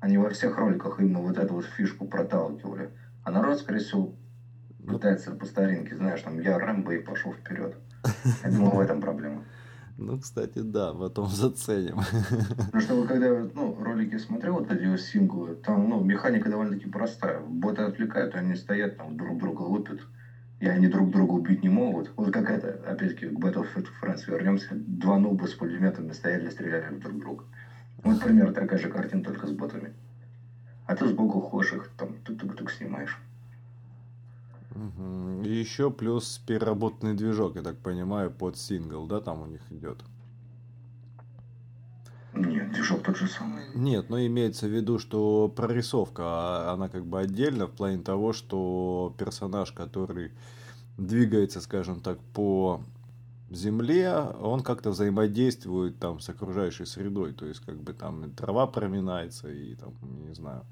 Они 0.00 0.18
во 0.18 0.30
всех 0.30 0.56
роликах 0.56 1.00
именно 1.00 1.20
вот 1.20 1.36
эту 1.36 1.54
вот 1.54 1.64
фишку 1.64 2.06
проталкивали. 2.06 2.90
А 3.24 3.30
народ, 3.32 3.58
скорее 3.58 3.80
всего, 3.80 4.14
Ну, 4.78 4.94
пытается 4.94 5.32
по 5.32 5.46
старинке, 5.46 5.96
знаешь, 5.96 6.22
там, 6.22 6.40
я 6.40 6.58
Рэмбо 6.58 6.94
и 6.94 7.02
пошел 7.02 7.32
вперед. 7.32 7.76
Я 8.44 8.50
думаю, 8.50 8.76
в 8.76 8.80
этом 8.80 9.00
проблема. 9.00 9.42
Ну, 9.98 10.18
кстати, 10.18 10.58
да, 10.58 10.92
потом 10.92 11.28
заценим. 11.28 12.00
Потому 12.58 12.82
что 12.82 13.04
когда 13.06 13.48
ну, 13.54 13.76
ролики 13.82 14.18
смотрел, 14.18 14.54
вот 14.54 14.70
эти 14.70 14.96
синглы, 14.98 15.54
там 15.54 15.88
ну, 15.88 16.04
механика 16.04 16.50
довольно-таки 16.50 16.90
простая. 16.90 17.40
Боты 17.40 17.82
отвлекают, 17.82 18.34
они 18.34 18.56
стоят 18.56 18.98
там 18.98 19.16
друг 19.16 19.38
друга 19.38 19.62
лупят. 19.62 20.00
И 20.60 20.66
они 20.66 20.86
друг 20.86 21.10
друга 21.10 21.32
убить 21.32 21.62
не 21.62 21.68
могут. 21.68 22.10
Вот 22.16 22.32
как 22.32 22.50
это, 22.50 22.80
опять-таки, 22.90 23.26
к 23.28 23.38
Battlefield 23.38 23.86
Friends 24.02 24.22
вернемся. 24.26 24.68
Два 24.72 25.18
нуба 25.18 25.46
с 25.46 25.54
пулеметами 25.54 26.12
стояли, 26.12 26.48
стреляли 26.48 26.96
друг 26.96 27.18
друга. 27.18 27.44
Вот, 28.02 28.22
примерно 28.22 28.54
такая 28.54 28.78
же 28.78 28.88
картина, 28.88 29.22
только 29.22 29.46
с 29.46 29.52
ботами. 29.52 29.92
А 30.86 30.94
ты 30.94 31.06
сбоку 31.08 31.40
ходишь 31.40 31.72
их, 31.72 31.90
там, 31.98 32.16
тук-тук-тук 32.24 32.70
снимаешь. 32.70 33.18
Мгм. 34.76 35.42
И 35.42 35.48
еще 35.48 35.90
плюс 35.90 36.38
переработанный 36.46 37.14
движок, 37.14 37.56
я 37.56 37.62
так 37.62 37.78
понимаю, 37.78 38.30
под 38.30 38.56
сингл, 38.56 39.06
да, 39.06 39.20
там 39.20 39.42
у 39.42 39.46
них 39.46 39.60
идет. 39.70 39.98
Нет, 42.34 42.70
движок 42.72 43.02
тот 43.02 43.16
же 43.16 43.26
самый. 43.26 43.62
Нет, 43.74 44.10
но 44.10 44.20
имеется 44.26 44.66
в 44.66 44.70
виду, 44.70 44.98
что 44.98 45.48
прорисовка, 45.48 46.22
а, 46.24 46.72
она 46.74 46.90
как 46.90 47.06
бы 47.06 47.18
отдельно 47.18 47.66
в 47.66 47.72
плане 47.72 48.02
того, 48.02 48.34
что 48.34 49.14
персонаж, 49.16 49.72
который 49.72 50.32
двигается, 50.98 51.62
скажем 51.62 52.00
так, 52.00 52.18
по 52.34 52.82
земле, 53.48 54.12
он 54.40 54.62
как-то 54.62 54.90
взаимодействует 54.90 55.98
там 55.98 56.20
с 56.20 56.28
окружающей 56.28 56.84
средой, 56.84 57.32
то 57.32 57.46
есть 57.46 57.60
как 57.60 57.80
бы 57.80 57.94
там 57.94 58.30
трава 58.32 58.66
проминается 58.66 59.48
и 59.48 59.74
там, 59.74 59.94
не 60.26 60.34
знаю. 60.34 60.64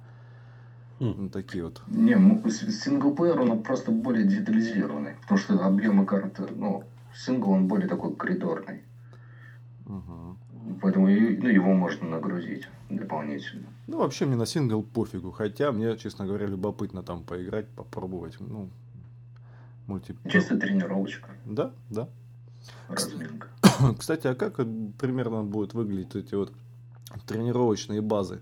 Ну, 1.01 1.29
такие 1.29 1.65
вот. 1.65 1.83
Не, 1.89 2.17
с- 2.49 2.83
синглплеер 2.83 3.41
он 3.41 3.63
просто 3.63 3.91
более 3.91 4.25
детализированный. 4.25 5.15
Потому 5.23 5.39
что 5.39 5.65
объемы 5.67 6.07
карты, 6.07 6.45
ну, 6.57 6.85
сингл 7.15 7.51
он 7.51 7.67
более 7.69 7.89
такой 7.89 8.15
коридорный. 8.15 8.83
Мгм. 9.87 10.39
Поэтому 10.81 11.07
ну, 11.07 11.49
его 11.49 11.75
можно 11.75 12.09
нагрузить 12.09 12.69
дополнительно. 12.89 13.67
Ну, 13.87 13.99
вообще 13.99 14.25
мне 14.25 14.37
на 14.37 14.47
сингл 14.47 14.83
пофигу, 14.83 15.31
хотя 15.31 15.73
мне, 15.73 15.97
честно 15.99 16.27
говоря, 16.27 16.47
любопытно 16.47 17.03
там 17.03 17.23
поиграть, 17.23 17.69
попробовать, 17.69 18.37
ну, 18.41 18.71
мульти... 19.87 20.17
Чисто 20.31 20.57
тренировочка, 20.57 21.29
Да, 21.45 21.73
да. 21.91 22.09
разминка. 22.89 23.49
Кстати, 23.99 24.27
а 24.27 24.35
как 24.35 24.59
вот 24.59 24.69
примерно 24.99 25.43
будут 25.43 25.75
выглядеть 25.75 26.15
эти 26.17 26.35
вот 26.35 26.53
тренировочные 27.27 28.01
базы? 28.01 28.41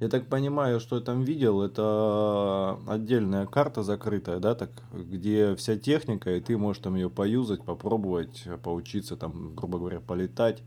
Я 0.00 0.08
так 0.08 0.26
понимаю, 0.26 0.80
что 0.80 0.96
я 0.96 1.02
там 1.02 1.22
видел, 1.22 1.62
это 1.62 2.78
отдельная 2.88 3.46
карта 3.46 3.84
закрытая, 3.84 4.40
да, 4.40 4.56
так, 4.56 4.70
где 4.92 5.54
вся 5.54 5.76
техника, 5.76 6.34
и 6.34 6.40
ты 6.40 6.58
можешь 6.58 6.82
там 6.82 6.96
ее 6.96 7.08
поюзать, 7.08 7.64
попробовать, 7.64 8.44
поучиться 8.62 9.16
там, 9.16 9.54
грубо 9.54 9.78
говоря, 9.78 10.00
полетать, 10.00 10.64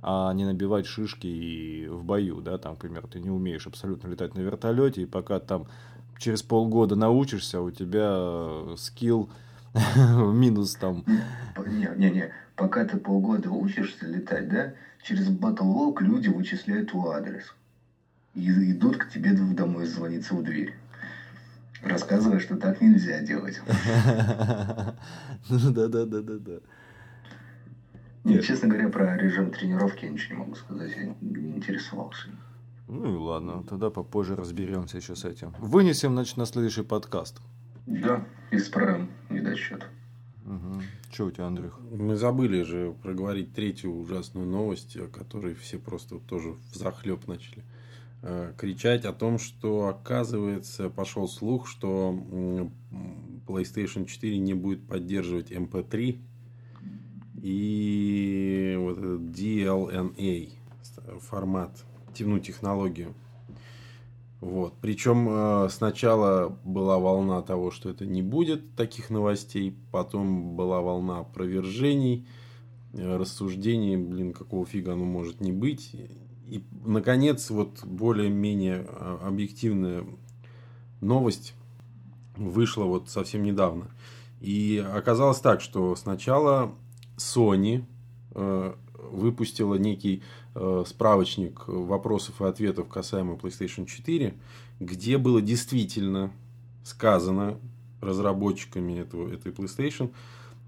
а 0.00 0.32
не 0.32 0.46
набивать 0.46 0.86
шишки 0.86 1.26
и 1.26 1.86
в 1.86 2.02
бою, 2.02 2.40
да, 2.40 2.56
там, 2.56 2.76
к 2.76 2.80
примеру, 2.80 3.08
ты 3.08 3.20
не 3.20 3.28
умеешь 3.28 3.66
абсолютно 3.66 4.08
летать 4.08 4.34
на 4.34 4.40
вертолете, 4.40 5.02
и 5.02 5.06
пока 5.06 5.38
там 5.38 5.66
через 6.18 6.42
полгода 6.42 6.96
научишься, 6.96 7.60
у 7.60 7.70
тебя 7.70 8.74
скилл 8.78 9.28
минус 10.16 10.76
там 10.76 11.04
Не-не-не, 11.66 12.32
пока 12.56 12.86
ты 12.86 12.96
полгода 12.96 13.50
учишься 13.50 14.06
летать, 14.06 14.48
да, 14.48 14.72
через 15.02 15.28
Battlelog 15.28 16.00
люди 16.00 16.28
вычисляют 16.28 16.90
твой 16.90 17.16
адрес. 17.16 17.54
И 18.36 18.72
идут 18.72 18.98
к 18.98 19.08
тебе 19.08 19.32
домой 19.32 19.86
звониться 19.86 20.34
в 20.34 20.42
дверь. 20.42 20.74
Рассказывая, 21.82 22.38
что 22.38 22.56
так 22.56 22.80
нельзя 22.80 23.20
делать. 23.20 23.60
Ну 25.48 25.70
да, 25.70 25.86
да, 25.86 26.04
да, 26.04 26.20
да, 26.20 26.38
да. 26.38 26.58
Не, 28.24 28.42
честно 28.42 28.68
говоря, 28.68 28.88
про 28.88 29.16
режим 29.16 29.52
тренировки 29.52 30.04
я 30.04 30.10
ничего 30.10 30.34
не 30.34 30.40
могу 30.40 30.54
сказать. 30.56 30.92
Я 30.96 31.14
не 31.20 31.56
интересовался. 31.56 32.28
Ну 32.88 33.14
и 33.14 33.16
ладно, 33.16 33.62
тогда 33.62 33.90
попозже 33.90 34.34
разберемся 34.34 34.96
еще 34.96 35.14
с 35.14 35.24
этим. 35.24 35.54
Вынесем, 35.60 36.12
значит, 36.12 36.36
на 36.36 36.46
следующий 36.46 36.82
подкаст. 36.82 37.40
Да, 37.86 38.24
исправим 38.50 39.08
недочет. 39.30 39.86
Угу. 40.44 40.82
Че 41.10 41.26
у 41.26 41.30
тебя, 41.30 41.46
Андрюх? 41.46 41.78
Мы 41.92 42.16
забыли 42.16 42.62
же 42.62 42.94
проговорить 43.02 43.54
третью 43.54 43.96
ужасную 43.96 44.46
новость, 44.46 44.96
о 44.96 45.06
которой 45.06 45.54
все 45.54 45.78
просто 45.78 46.18
тоже 46.18 46.56
в 46.72 46.74
захлеб 46.74 47.26
начали 47.28 47.62
кричать 48.56 49.04
о 49.04 49.12
том, 49.12 49.38
что 49.38 49.88
оказывается 49.88 50.90
пошел 50.90 51.28
слух, 51.28 51.68
что 51.68 52.18
PlayStation 53.46 54.06
4 54.06 54.38
не 54.38 54.54
будет 54.54 54.86
поддерживать 54.86 55.52
MP3 55.52 56.18
и 57.42 58.76
вот 58.78 58.98
этот 58.98 59.20
DLNA 59.20 60.52
формат, 61.20 61.84
ну, 62.18 62.38
технологию. 62.38 63.14
Вот. 64.40 64.74
Причем 64.80 65.28
э, 65.28 65.68
сначала 65.70 66.56
была 66.64 66.98
волна 66.98 67.42
того, 67.42 67.70
что 67.70 67.88
это 67.88 68.04
не 68.04 68.22
будет 68.22 68.74
таких 68.74 69.10
новостей, 69.10 69.76
потом 69.90 70.56
была 70.56 70.82
волна 70.82 71.20
опровержений, 71.20 72.26
э, 72.92 73.16
рассуждений, 73.16 73.96
блин, 73.96 74.32
какого 74.32 74.66
фига 74.66 74.92
оно 74.92 75.04
может 75.04 75.40
не 75.40 75.52
быть. 75.52 75.96
И, 76.48 76.62
наконец, 76.84 77.50
вот 77.50 77.84
более-менее 77.84 78.86
э, 78.88 79.18
объективная 79.22 80.04
новость 81.00 81.54
вышла 82.36 82.84
вот 82.84 83.10
совсем 83.10 83.42
недавно. 83.42 83.90
И 84.40 84.84
оказалось 84.94 85.40
так, 85.40 85.60
что 85.60 85.96
сначала 85.96 86.72
Sony 87.16 87.84
э, 88.32 88.74
выпустила 88.94 89.74
некий 89.74 90.22
э, 90.54 90.84
справочник 90.86 91.66
вопросов 91.66 92.40
и 92.40 92.44
ответов 92.44 92.88
касаемо 92.88 93.34
PlayStation 93.34 93.86
4, 93.86 94.34
где 94.80 95.18
было 95.18 95.40
действительно 95.40 96.32
сказано 96.84 97.58
разработчиками 98.00 98.98
этого, 99.00 99.32
этой 99.32 99.52
PlayStation, 99.52 100.12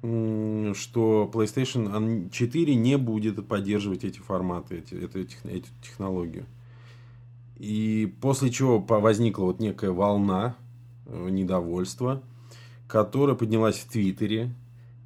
что 0.01 1.29
PlayStation 1.33 2.31
4 2.31 2.75
не 2.77 2.97
будет 2.97 3.47
поддерживать 3.47 4.05
эти 4.05 4.21
форматы, 4.21 4.79
эти, 4.79 4.95
эту, 4.95 5.21
эту 5.21 5.69
технологию. 5.83 6.47
И 7.59 8.15
после 8.21 8.51
чего 8.51 8.79
возникла 8.79 9.45
вот 9.45 9.59
некая 9.59 9.91
волна 9.91 10.57
э, 11.07 11.29
недовольства, 11.31 12.23
которая 12.87 13.35
поднялась 13.35 13.79
в 13.79 13.89
Твиттере. 13.89 14.55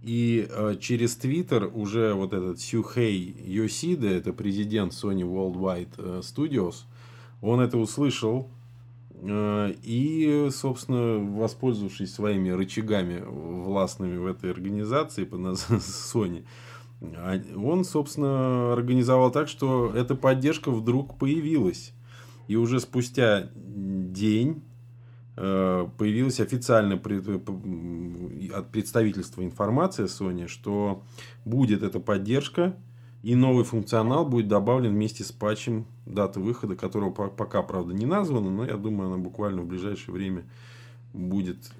И 0.02 0.46
э, 0.50 0.76
через 0.78 1.16
Твиттер 1.16 1.70
уже 1.72 2.12
вот 2.12 2.34
этот 2.34 2.60
Сюхей 2.60 3.34
Йосида, 3.46 4.08
это 4.08 4.32
президент 4.34 4.92
Sony 4.92 5.22
Worldwide 5.22 5.94
э, 5.96 6.20
Studios, 6.20 6.84
он 7.40 7.60
это 7.60 7.78
услышал 7.78 8.50
и, 9.24 10.48
собственно, 10.50 11.18
воспользовавшись 11.38 12.12
своими 12.12 12.50
рычагами 12.50 13.22
властными 13.24 14.16
в 14.16 14.26
этой 14.26 14.50
организации 14.50 15.24
под 15.24 15.40
названием 15.40 15.80
Sony, 15.80 16.44
а- 17.16 17.40
он, 17.56 17.84
собственно, 17.84 18.72
организовал 18.72 19.30
так, 19.30 19.48
что 19.48 19.92
эта 19.94 20.14
поддержка 20.16 20.70
вдруг 20.70 21.18
появилась. 21.18 21.92
И 22.48 22.56
уже 22.56 22.80
спустя 22.80 23.50
день 23.54 24.62
э, 25.36 25.88
появилась 25.96 26.40
официальная 26.40 26.98
пред- 26.98 27.26
м, 27.26 28.50
от 28.54 28.70
представительства 28.70 29.42
информация 29.42 30.06
Sony, 30.06 30.46
что 30.46 31.04
будет 31.46 31.82
эта 31.82 32.00
поддержка, 32.00 32.76
и 33.22 33.34
новый 33.34 33.64
функционал 33.64 34.26
будет 34.26 34.48
добавлен 34.48 34.90
вместе 34.92 35.24
с 35.24 35.32
патчем, 35.32 35.86
дата 36.06 36.40
выхода 36.40 36.74
которого 36.76 37.10
по- 37.10 37.28
пока, 37.28 37.62
правда, 37.62 37.94
не 37.94 38.06
названа, 38.06 38.50
но 38.50 38.64
я 38.64 38.76
думаю, 38.76 39.08
она 39.12 39.18
буквально 39.18 39.62
в 39.62 39.66
ближайшее 39.66 40.12
время 40.14 40.44
будет 41.12 41.70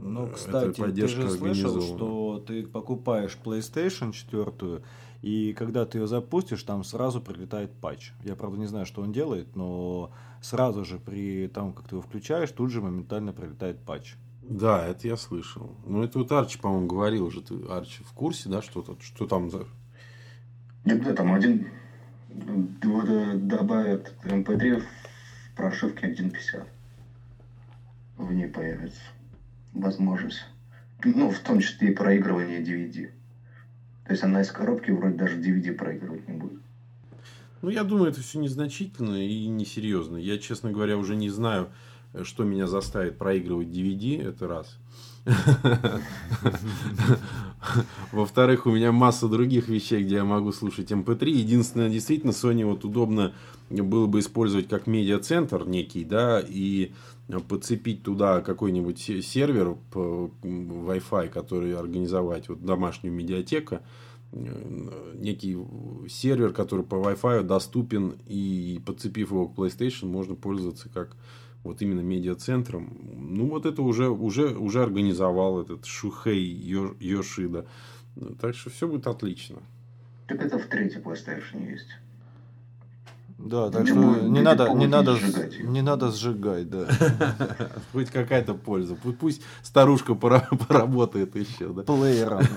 Ну, 0.00 0.26
э, 0.26 0.32
кстати, 0.32 0.80
эта 0.80 0.92
ты 0.92 1.08
же 1.08 1.30
слышал, 1.30 1.80
что 1.80 2.42
ты 2.46 2.66
покупаешь 2.66 3.38
PlayStation 3.42 4.12
4, 4.12 4.82
и 5.22 5.52
когда 5.52 5.84
ты 5.84 5.98
ее 5.98 6.06
запустишь, 6.06 6.62
там 6.62 6.84
сразу 6.84 7.20
прилетает 7.20 7.72
патч. 7.72 8.12
Я, 8.24 8.34
правда, 8.34 8.58
не 8.58 8.66
знаю, 8.66 8.86
что 8.86 9.02
он 9.02 9.12
делает, 9.12 9.54
но 9.56 10.10
сразу 10.40 10.84
же 10.84 10.98
при 10.98 11.48
том, 11.48 11.72
как 11.72 11.88
ты 11.88 11.96
его 11.96 12.02
включаешь, 12.02 12.50
тут 12.50 12.70
же 12.70 12.80
моментально 12.80 13.32
прилетает 13.32 13.78
патч. 13.80 14.14
Да, 14.42 14.86
это 14.86 15.06
я 15.06 15.16
слышал. 15.16 15.70
Ну, 15.86 16.02
это 16.02 16.18
вот 16.18 16.32
Арчи, 16.32 16.58
по-моему, 16.58 16.86
говорил 16.86 17.26
уже. 17.26 17.42
Ты, 17.42 17.54
Арчи, 17.68 18.02
в 18.02 18.12
курсе, 18.12 18.48
да, 18.48 18.62
что, 18.62 18.80
тут, 18.82 19.02
что 19.02 19.26
там 19.26 19.50
за... 19.50 19.66
Да, 20.96 21.12
там 21.12 21.34
один 21.34 21.68
вот, 22.30 23.08
э, 23.08 23.34
добавят 23.34 24.14
MP3 24.24 24.80
в 24.80 25.56
прошивке 25.56 26.06
1.50. 26.08 26.66
В 28.16 28.32
ней 28.32 28.48
появится 28.48 29.00
возможность 29.74 30.44
Ну, 31.04 31.30
в 31.30 31.38
том 31.40 31.60
числе 31.60 31.90
и 31.90 31.94
проигрывание 31.94 32.62
DVD. 32.62 33.10
То 34.04 34.12
есть 34.12 34.22
она 34.22 34.40
из 34.40 34.50
коробки 34.50 34.90
вроде 34.90 35.16
даже 35.16 35.38
DVD 35.38 35.72
проигрывать 35.72 36.26
не 36.26 36.34
будет. 36.34 36.62
Ну, 37.60 37.68
я 37.68 37.84
думаю, 37.84 38.10
это 38.10 38.22
все 38.22 38.38
незначительно 38.38 39.16
и 39.16 39.46
несерьезно. 39.46 40.16
Я, 40.16 40.38
честно 40.38 40.70
говоря, 40.70 40.96
уже 40.96 41.16
не 41.16 41.28
знаю, 41.28 41.68
что 42.22 42.44
меня 42.44 42.66
заставит 42.66 43.18
проигрывать 43.18 43.68
DVD, 43.68 44.26
это 44.26 44.48
раз. 44.48 44.78
Во-вторых, 48.12 48.66
у 48.66 48.70
меня 48.70 48.92
масса 48.92 49.28
других 49.28 49.68
вещей, 49.68 50.02
где 50.02 50.16
я 50.16 50.24
могу 50.24 50.52
слушать 50.52 50.90
MP3. 50.90 51.22
Эм 51.22 51.36
Единственное, 51.36 51.90
действительно, 51.90 52.30
Sony 52.30 52.64
вот 52.64 52.84
удобно 52.84 53.34
было 53.70 54.06
бы 54.06 54.20
использовать 54.20 54.68
как 54.68 54.86
медиацентр 54.86 55.66
некий, 55.66 56.04
да, 56.04 56.42
и 56.46 56.92
подцепить 57.48 58.02
туда 58.02 58.40
какой-нибудь 58.40 58.98
сервер 59.22 59.76
по 59.90 60.30
Wi-Fi, 60.42 61.28
который 61.28 61.76
организовать, 61.76 62.48
вот 62.48 62.64
домашнюю 62.64 63.14
медиатеку, 63.14 63.80
э, 64.32 65.12
некий 65.14 65.58
сервер, 66.08 66.54
который 66.54 66.86
по 66.86 66.94
Wi-Fi 66.94 67.42
доступен, 67.42 68.16
и 68.26 68.80
подцепив 68.86 69.30
его 69.30 69.46
к 69.46 69.58
PlayStation, 69.58 70.06
можно 70.06 70.34
пользоваться 70.34 70.88
как 70.88 71.14
вот 71.62 71.82
именно 71.82 72.00
медиацентром. 72.00 72.96
Ну, 73.14 73.46
вот 73.48 73.66
это 73.66 73.82
уже, 73.82 74.08
уже, 74.08 74.54
уже 74.56 74.82
организовал 74.82 75.60
этот 75.60 75.84
Шухей 75.86 76.44
Йошида. 77.00 77.66
Так 78.40 78.54
что 78.54 78.70
все 78.70 78.88
будет 78.88 79.06
отлично. 79.06 79.56
Так 80.26 80.42
это 80.42 80.58
в 80.58 80.66
третьей 80.66 81.00
PlayStation 81.00 81.70
есть. 81.70 81.88
Да, 83.38 83.70
так 83.70 83.86
что 83.86 83.94
не 83.94 84.40
надо, 84.40 84.74
не 84.74 84.88
надо, 84.88 85.16
не 85.62 85.80
надо 85.80 86.10
сжигать, 86.10 86.68
да. 86.68 86.88
Хоть 87.92 88.10
какая-то 88.10 88.54
польза. 88.54 88.96
Пусть 88.96 89.42
старушка 89.62 90.14
поработает 90.16 91.36
еще, 91.36 91.68
да. 91.72 91.82
Плеером. 91.82 92.42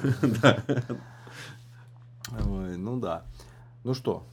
Ну 2.78 2.98
да. 2.98 3.26
Ну 3.84 3.94
что, 3.94 4.24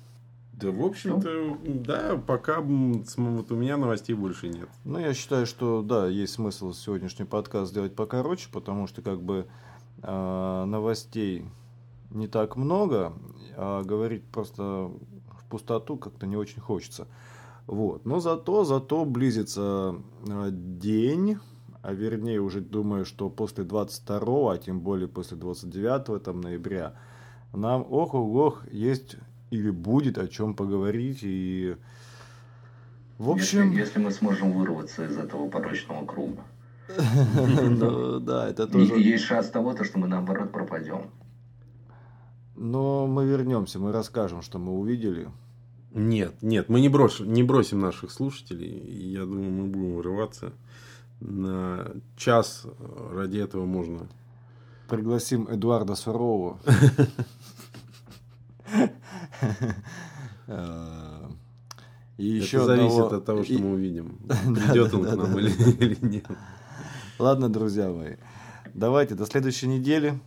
да, 0.61 0.71
в 0.73 0.85
общем-то, 0.85 1.59
да, 1.65 2.21
пока 2.27 2.61
вот 2.61 3.53
у 3.53 3.55
меня 3.55 3.77
новостей 3.77 4.15
больше 4.15 4.49
нет. 4.49 4.69
Ну, 4.85 4.99
я 4.99 5.15
считаю, 5.15 5.47
что 5.47 5.83
да, 5.83 6.09
есть 6.09 6.33
смысл 6.33 6.73
сегодняшний 6.73 7.25
подкаст 7.25 7.71
сделать 7.71 7.95
покороче, 7.95 8.49
потому 8.53 8.89
что 8.89 9.01
как 9.01 9.23
бы 9.23 9.47
э, 10.03 10.65
новостей 10.67 11.45
не 12.11 12.27
так 12.27 12.57
много, 12.57 13.13
а 13.57 13.85
говорить 13.85 14.25
просто 14.25 14.63
в 14.63 15.45
пустоту 15.49 15.97
как-то 15.97 16.27
не 16.27 16.37
очень 16.37 16.61
хочется. 16.61 17.07
Вот. 17.69 18.05
Но 18.05 18.19
зато, 18.19 18.65
зато 18.65 19.05
близится 19.05 19.95
э, 20.27 20.49
день, 20.51 21.39
а 21.83 21.93
вернее 21.93 22.41
уже 22.41 22.61
думаю, 22.61 23.05
что 23.05 23.31
после 23.31 23.63
22, 23.63 24.53
а 24.53 24.59
тем 24.59 24.81
более 24.81 25.07
после 25.07 25.37
29 25.37 26.21
там, 26.21 26.41
ноября, 26.41 26.95
нам 27.53 27.87
ох-ох, 27.89 28.65
есть 28.73 29.17
или 29.51 29.71
будет 29.71 30.19
о 30.19 30.29
чем 30.29 30.55
поговорить. 30.55 31.21
И 31.23 31.77
в 33.19 33.31
общем... 33.31 33.71
Если, 33.71 33.81
если 33.81 33.99
мы 34.01 34.11
сможем 34.11 34.53
вырваться 34.53 35.05
из 35.05 35.17
этого 35.17 35.49
порочного 35.49 36.07
круга. 36.07 36.43
Ну 36.97 38.21
да, 38.21 38.49
это 38.49 38.67
тоже... 38.67 38.95
Есть 38.95 39.25
шанс 39.25 39.49
того, 39.49 39.77
что 39.85 39.99
мы 39.99 40.09
наоборот 40.09 40.53
пропадем. 40.53 41.11
Но 42.57 43.07
мы 43.07 43.27
вернемся, 43.27 43.79
мы 43.79 43.93
расскажем, 43.93 44.43
что 44.43 44.59
мы 44.59 44.73
увидели. 44.73 45.29
Нет, 45.93 46.35
нет, 46.43 46.69
мы 46.69 46.81
не 46.81 46.89
бросим, 46.89 47.33
не 47.33 47.43
бросим 47.43 47.81
наших 47.81 48.11
слушателей. 48.11 49.11
Я 49.13 49.21
думаю, 49.21 49.51
мы 49.51 49.67
будем 49.67 49.95
вырываться 49.97 50.53
на 51.21 51.93
час. 52.17 52.67
Ради 53.13 53.39
этого 53.39 53.65
можно. 53.65 54.09
Пригласим 54.89 55.49
Эдуарда 55.49 55.95
Сурового. 55.95 56.59
И 62.19 62.27
еще 62.27 62.57
Это 62.57 62.67
зависит 62.67 62.91
одного... 62.91 63.17
от 63.17 63.25
того, 63.25 63.45
что 63.45 63.53
и... 63.53 63.59
мы 63.59 63.75
увидим. 63.75 64.19
Придет 64.29 64.93
он 64.93 65.05
к 65.05 65.15
нам 65.15 65.39
или 65.39 65.97
нет. 66.03 66.27
Ладно, 67.19 67.49
друзья 67.49 67.89
мои. 67.91 68.17
Давайте 68.75 69.15
до 69.15 69.25
следующей 69.27 69.69
недели. 69.69 70.19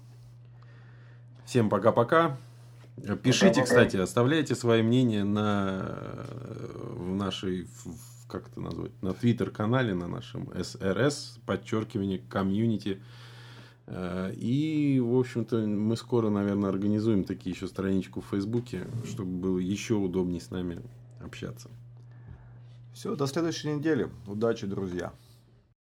Всем 1.46 1.70
пока-пока. 1.70 2.38
Пишите, 3.24 3.64
кстати, 3.64 3.98
оставляйте 3.98 4.56
свои 4.56 4.82
мнения 4.82 5.24
на 5.24 5.98
в 6.96 7.16
нашей, 7.16 7.68
как 8.28 8.48
это 8.48 8.62
назвать, 8.62 8.92
на 9.02 9.14
твиттер-канале, 9.14 9.94
на 9.94 10.08
нашем 10.08 10.50
СРС, 10.62 11.40
подчеркивание, 11.46 12.20
комьюнити. 12.20 13.02
Э, 13.88 14.34
и, 14.36 15.00
в 15.00 15.18
общем-то, 15.18 15.58
мы 15.58 15.96
скоро, 15.98 16.30
наверное, 16.30 16.70
организуем 16.70 17.24
такие 17.24 17.56
еще 17.56 17.68
страничку 17.68 18.22
в 18.22 18.26
Фейсбуке, 18.28 18.88
чтобы 19.06 19.32
было 19.32 19.58
еще 19.58 19.96
удобнее 19.96 20.42
с 20.42 20.52
нами 20.52 20.82
общаться. 21.24 21.70
Все, 22.94 23.16
до 23.16 23.26
следующей 23.28 23.74
недели. 23.74 24.10
Удачи, 24.28 24.68
друзья. 24.68 25.14